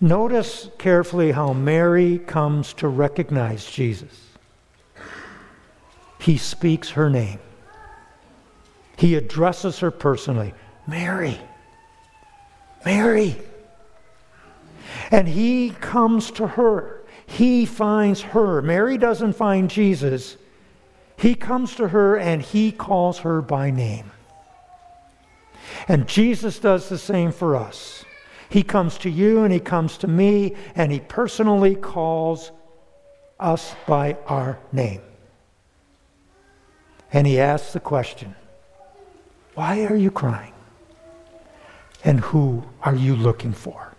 Notice 0.00 0.68
carefully 0.78 1.32
how 1.32 1.52
Mary 1.52 2.18
comes 2.18 2.72
to 2.74 2.88
recognize 2.88 3.68
Jesus 3.68 4.27
he 6.18 6.36
speaks 6.36 6.90
her 6.90 7.08
name. 7.08 7.38
He 8.96 9.14
addresses 9.14 9.78
her 9.78 9.90
personally 9.90 10.54
Mary, 10.86 11.38
Mary. 12.84 13.36
And 15.10 15.28
he 15.28 15.70
comes 15.70 16.30
to 16.32 16.46
her. 16.46 17.02
He 17.26 17.66
finds 17.66 18.22
her. 18.22 18.62
Mary 18.62 18.96
doesn't 18.96 19.34
find 19.34 19.70
Jesus. 19.70 20.36
He 21.16 21.34
comes 21.34 21.74
to 21.76 21.88
her 21.88 22.16
and 22.16 22.40
he 22.40 22.72
calls 22.72 23.18
her 23.18 23.42
by 23.42 23.70
name. 23.70 24.10
And 25.86 26.08
Jesus 26.08 26.58
does 26.58 26.88
the 26.88 26.98
same 26.98 27.32
for 27.32 27.54
us. 27.54 28.04
He 28.48 28.62
comes 28.62 28.96
to 28.98 29.10
you 29.10 29.44
and 29.44 29.52
he 29.52 29.60
comes 29.60 29.98
to 29.98 30.08
me 30.08 30.56
and 30.74 30.90
he 30.90 31.00
personally 31.00 31.74
calls 31.74 32.50
us 33.38 33.74
by 33.86 34.16
our 34.26 34.58
name. 34.72 35.02
And 37.12 37.26
he 37.26 37.40
asks 37.40 37.72
the 37.72 37.80
question 37.80 38.34
Why 39.54 39.84
are 39.84 39.96
you 39.96 40.10
crying? 40.10 40.52
And 42.04 42.20
who 42.20 42.64
are 42.82 42.94
you 42.94 43.16
looking 43.16 43.52
for? 43.52 43.94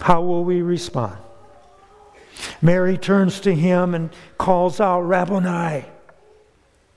How 0.00 0.20
will 0.20 0.44
we 0.44 0.62
respond? 0.62 1.16
Mary 2.60 2.98
turns 2.98 3.40
to 3.40 3.54
him 3.54 3.94
and 3.94 4.10
calls 4.36 4.80
out, 4.80 5.02
Rabboni, 5.02 5.84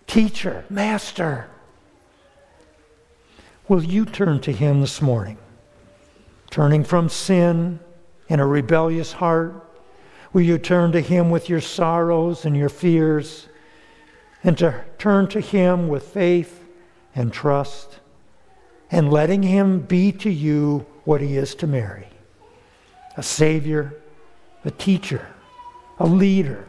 teacher, 0.07 0.65
master. 0.69 1.47
Will 3.67 3.83
you 3.83 4.05
turn 4.05 4.41
to 4.41 4.51
him 4.51 4.81
this 4.81 5.01
morning? 5.01 5.37
Turning 6.51 6.83
from 6.83 7.09
sin 7.09 7.79
and 8.29 8.41
a 8.41 8.45
rebellious 8.45 9.13
heart 9.13 9.64
Will 10.35 10.41
you 10.41 10.57
turn 10.57 10.91
to 10.91 10.99
Him 10.99 11.29
with 11.29 11.47
your 11.47 11.61
sorrows 11.61 12.43
and 12.43 12.57
your 12.57 12.67
fears, 12.67 13.47
and 14.43 14.57
to 14.57 14.83
turn 14.97 15.29
to 15.29 15.39
Him 15.39 15.87
with 15.87 16.03
faith 16.03 16.61
and 17.15 17.31
trust, 17.31 18.01
and 18.91 19.13
letting 19.13 19.43
Him 19.43 19.79
be 19.79 20.11
to 20.11 20.29
you 20.29 20.85
what 21.05 21.21
He 21.21 21.37
is 21.37 21.55
to 21.55 21.67
Mary 21.67 22.09
a 23.15 23.23
Savior, 23.23 23.93
a 24.65 24.71
teacher, 24.71 25.25
a 25.99 26.05
leader, 26.05 26.67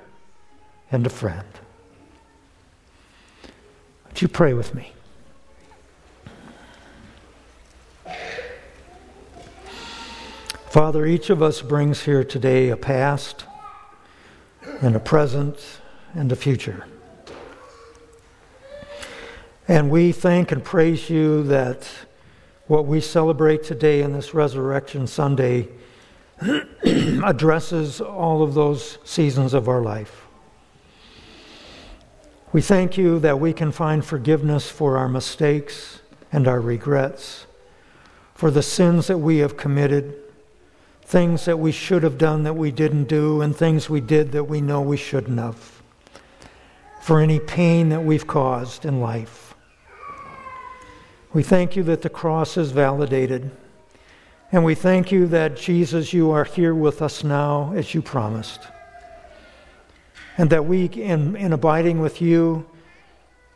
and 0.92 1.04
a 1.04 1.10
friend? 1.10 1.48
Would 4.06 4.22
you 4.22 4.28
pray 4.28 4.54
with 4.54 4.76
me? 4.76 4.92
Father, 10.68 11.04
each 11.04 11.30
of 11.30 11.42
us 11.42 11.62
brings 11.62 12.04
here 12.04 12.22
today 12.22 12.68
a 12.68 12.76
past 12.76 13.44
and 14.80 14.96
a 14.96 15.00
present 15.00 15.58
and 16.14 16.30
a 16.32 16.36
future. 16.36 16.86
And 19.68 19.90
we 19.90 20.12
thank 20.12 20.52
and 20.52 20.62
praise 20.62 21.10
you 21.10 21.42
that 21.44 21.88
what 22.66 22.86
we 22.86 23.00
celebrate 23.00 23.62
today 23.64 24.02
in 24.02 24.12
this 24.12 24.34
Resurrection 24.34 25.06
Sunday 25.06 25.68
addresses 27.24 28.00
all 28.00 28.42
of 28.42 28.54
those 28.54 28.98
seasons 29.04 29.54
of 29.54 29.68
our 29.68 29.82
life. 29.82 30.26
We 32.52 32.62
thank 32.62 32.96
you 32.96 33.18
that 33.20 33.40
we 33.40 33.52
can 33.52 33.72
find 33.72 34.04
forgiveness 34.04 34.70
for 34.70 34.96
our 34.96 35.08
mistakes 35.08 36.00
and 36.32 36.46
our 36.46 36.60
regrets, 36.60 37.46
for 38.34 38.50
the 38.50 38.62
sins 38.62 39.06
that 39.08 39.18
we 39.18 39.38
have 39.38 39.56
committed, 39.56 40.14
things 41.06 41.44
that 41.44 41.58
we 41.58 41.70
should 41.70 42.02
have 42.02 42.18
done 42.18 42.42
that 42.42 42.54
we 42.54 42.72
didn't 42.72 43.04
do, 43.04 43.40
and 43.40 43.54
things 43.56 43.88
we 43.88 44.00
did 44.00 44.32
that 44.32 44.44
we 44.44 44.60
know 44.60 44.80
we 44.80 44.96
shouldn't 44.96 45.38
have, 45.38 45.80
for 47.00 47.20
any 47.20 47.38
pain 47.38 47.88
that 47.90 48.02
we've 48.02 48.26
caused 48.26 48.84
in 48.84 49.00
life. 49.00 49.54
We 51.32 51.44
thank 51.44 51.76
you 51.76 51.84
that 51.84 52.02
the 52.02 52.08
cross 52.08 52.56
is 52.56 52.72
validated. 52.72 53.50
And 54.50 54.64
we 54.64 54.74
thank 54.74 55.12
you 55.12 55.26
that, 55.28 55.56
Jesus, 55.56 56.12
you 56.12 56.30
are 56.30 56.44
here 56.44 56.74
with 56.74 57.02
us 57.02 57.22
now 57.22 57.72
as 57.74 57.94
you 57.94 58.02
promised. 58.02 58.60
And 60.38 60.50
that 60.50 60.64
we, 60.64 60.86
in, 60.86 61.36
in 61.36 61.52
abiding 61.52 62.00
with 62.00 62.20
you, 62.20 62.66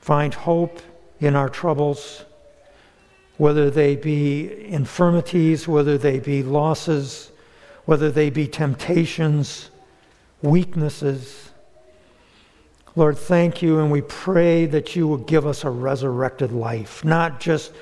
find 0.01 0.35
hope 0.35 0.81
in 1.21 1.35
our 1.35 1.49
troubles, 1.49 2.25
whether 3.39 3.71
they 3.71 3.97
be 3.97 4.67
infirmities, 4.67 5.67
whether 5.67 5.97
they 5.97 6.19
be 6.21 6.43
losses, 6.43 7.30
whether 7.91 8.09
they 8.09 8.31
be 8.31 8.47
temptations, 8.47 9.69
weaknesses. 10.43 11.51
Lord, 12.95 13.19
thank 13.19 13.63
you, 13.63 13.81
and 13.81 13.91
we 13.91 14.01
pray 14.01 14.65
that 14.67 14.95
you 14.95 15.09
will 15.09 15.19
give 15.19 15.45
us 15.45 15.65
a 15.65 15.71
resurrected 15.71 16.53
life, 16.53 17.05
not 17.05 17.41
just 17.41 17.73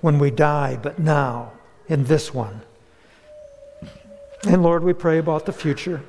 when 0.00 0.18
we 0.18 0.30
die, 0.30 0.78
but 0.82 0.98
now 0.98 1.52
in 1.88 2.04
this 2.04 2.32
one. 2.32 2.62
And 4.48 4.62
Lord, 4.62 4.82
we 4.82 4.94
pray 4.94 5.18
about 5.18 5.44
the 5.44 5.52
future. 5.52 6.00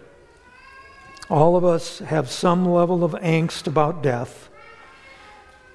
All 1.29 1.57
of 1.57 1.65
us 1.65 1.99
have 1.99 2.31
some 2.31 2.65
level 2.65 3.03
of 3.03 3.11
angst 3.15 3.67
about 3.67 4.01
death, 4.01 4.47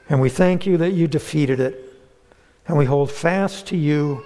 and 0.09 0.19
we 0.19 0.31
thank 0.31 0.65
you 0.65 0.79
that 0.79 0.93
you 0.93 1.09
defeated 1.09 1.61
it, 1.61 1.93
and 2.67 2.79
we 2.79 2.87
hold 2.87 3.11
fast 3.11 3.67
to 3.67 3.77
you 3.77 4.25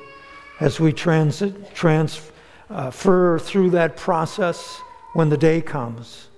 as 0.61 0.79
we 0.79 0.93
transit, 0.93 1.75
transfer 1.75 2.30
through 2.71 3.71
that 3.71 3.97
process 3.97 4.81
when 5.13 5.29
the 5.29 5.37
day 5.37 5.61
comes 5.61 6.29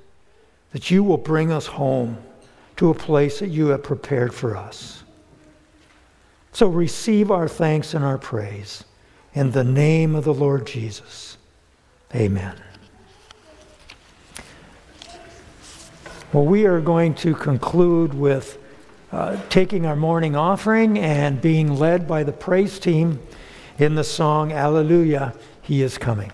that 0.72 0.90
you 0.90 1.04
will 1.04 1.18
bring 1.18 1.52
us 1.52 1.66
home 1.66 2.16
to 2.76 2.90
a 2.90 2.94
place 2.94 3.40
that 3.40 3.48
you 3.48 3.68
have 3.68 3.82
prepared 3.82 4.32
for 4.32 4.56
us. 4.56 5.04
So 6.52 6.68
receive 6.68 7.30
our 7.30 7.48
thanks 7.48 7.94
and 7.94 8.04
our 8.04 8.18
praise 8.18 8.84
in 9.34 9.52
the 9.52 9.64
name 9.64 10.14
of 10.14 10.24
the 10.24 10.34
Lord 10.34 10.66
Jesus. 10.66 11.36
Amen. 12.14 12.54
Well, 16.32 16.44
we 16.44 16.66
are 16.66 16.80
going 16.80 17.14
to 17.16 17.34
conclude 17.34 18.14
with 18.14 18.58
uh, 19.12 19.38
taking 19.50 19.84
our 19.84 19.96
morning 19.96 20.34
offering 20.34 20.98
and 20.98 21.40
being 21.40 21.76
led 21.76 22.08
by 22.08 22.24
the 22.24 22.32
praise 22.32 22.78
team 22.78 23.20
in 23.78 23.94
the 23.94 24.04
song 24.04 24.52
Alleluia, 24.52 25.34
He 25.62 25.82
is 25.82 25.96
Coming. 25.96 26.32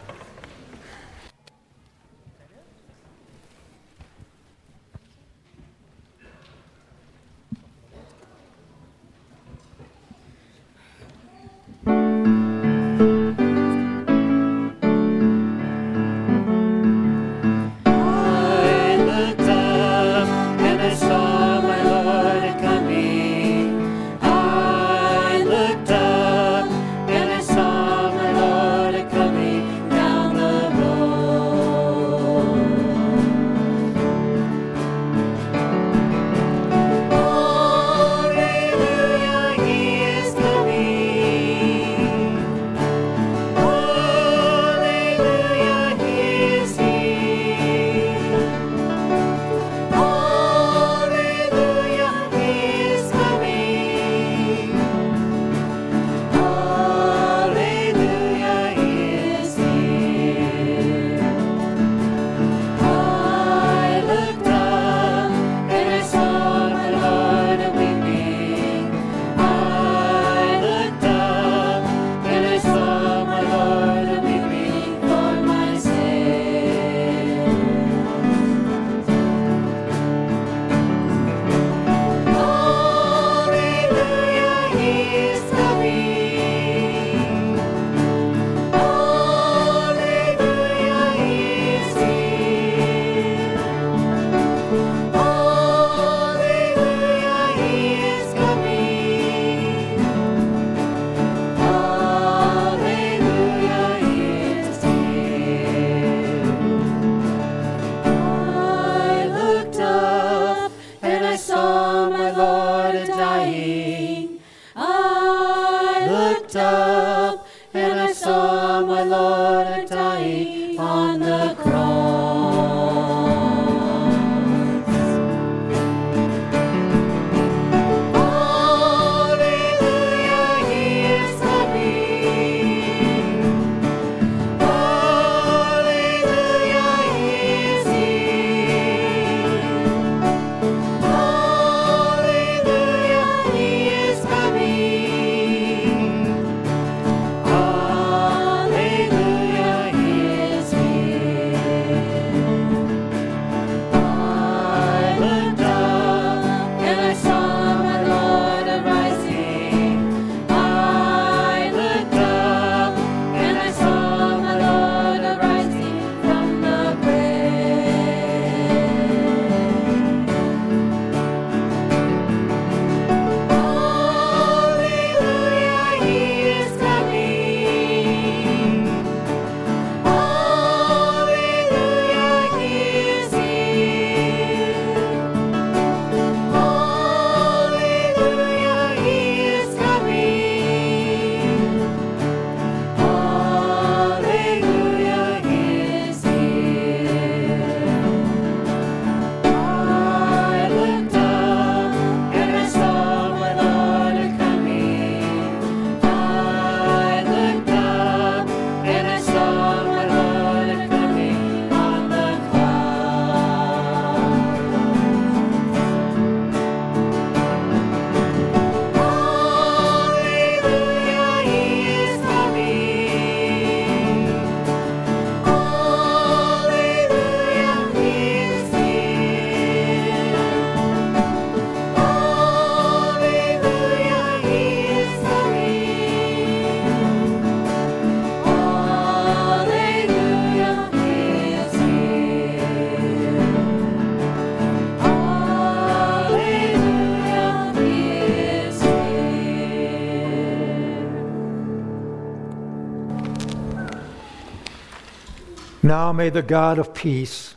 Now 256.08 256.12
may 256.12 256.30
the 256.30 256.40
God 256.40 256.78
of 256.78 256.94
peace, 256.94 257.54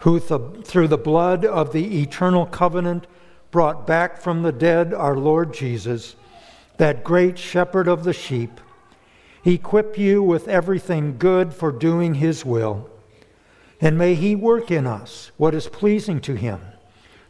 who 0.00 0.18
th- 0.18 0.64
through 0.64 0.88
the 0.88 0.98
blood 0.98 1.44
of 1.44 1.72
the 1.72 2.02
eternal 2.02 2.46
covenant 2.46 3.06
brought 3.52 3.86
back 3.86 4.20
from 4.20 4.42
the 4.42 4.50
dead 4.50 4.92
our 4.92 5.16
Lord 5.16 5.54
Jesus, 5.54 6.16
that 6.78 7.04
great 7.04 7.38
shepherd 7.38 7.86
of 7.86 8.02
the 8.02 8.12
sheep, 8.12 8.60
equip 9.44 9.96
you 9.96 10.20
with 10.20 10.48
everything 10.48 11.16
good 11.16 11.54
for 11.54 11.70
doing 11.70 12.14
his 12.14 12.44
will. 12.44 12.90
And 13.80 13.96
may 13.96 14.16
he 14.16 14.34
work 14.34 14.72
in 14.72 14.84
us 14.84 15.30
what 15.36 15.54
is 15.54 15.68
pleasing 15.68 16.20
to 16.22 16.34
him 16.34 16.60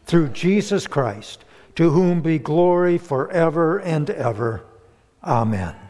through 0.05 0.29
Jesus 0.29 0.87
Christ, 0.87 1.45
to 1.75 1.91
whom 1.91 2.23
be 2.23 2.39
glory 2.39 2.97
forever 2.97 3.77
and 3.79 4.09
ever. 4.09 4.63
Amen. 5.23 5.82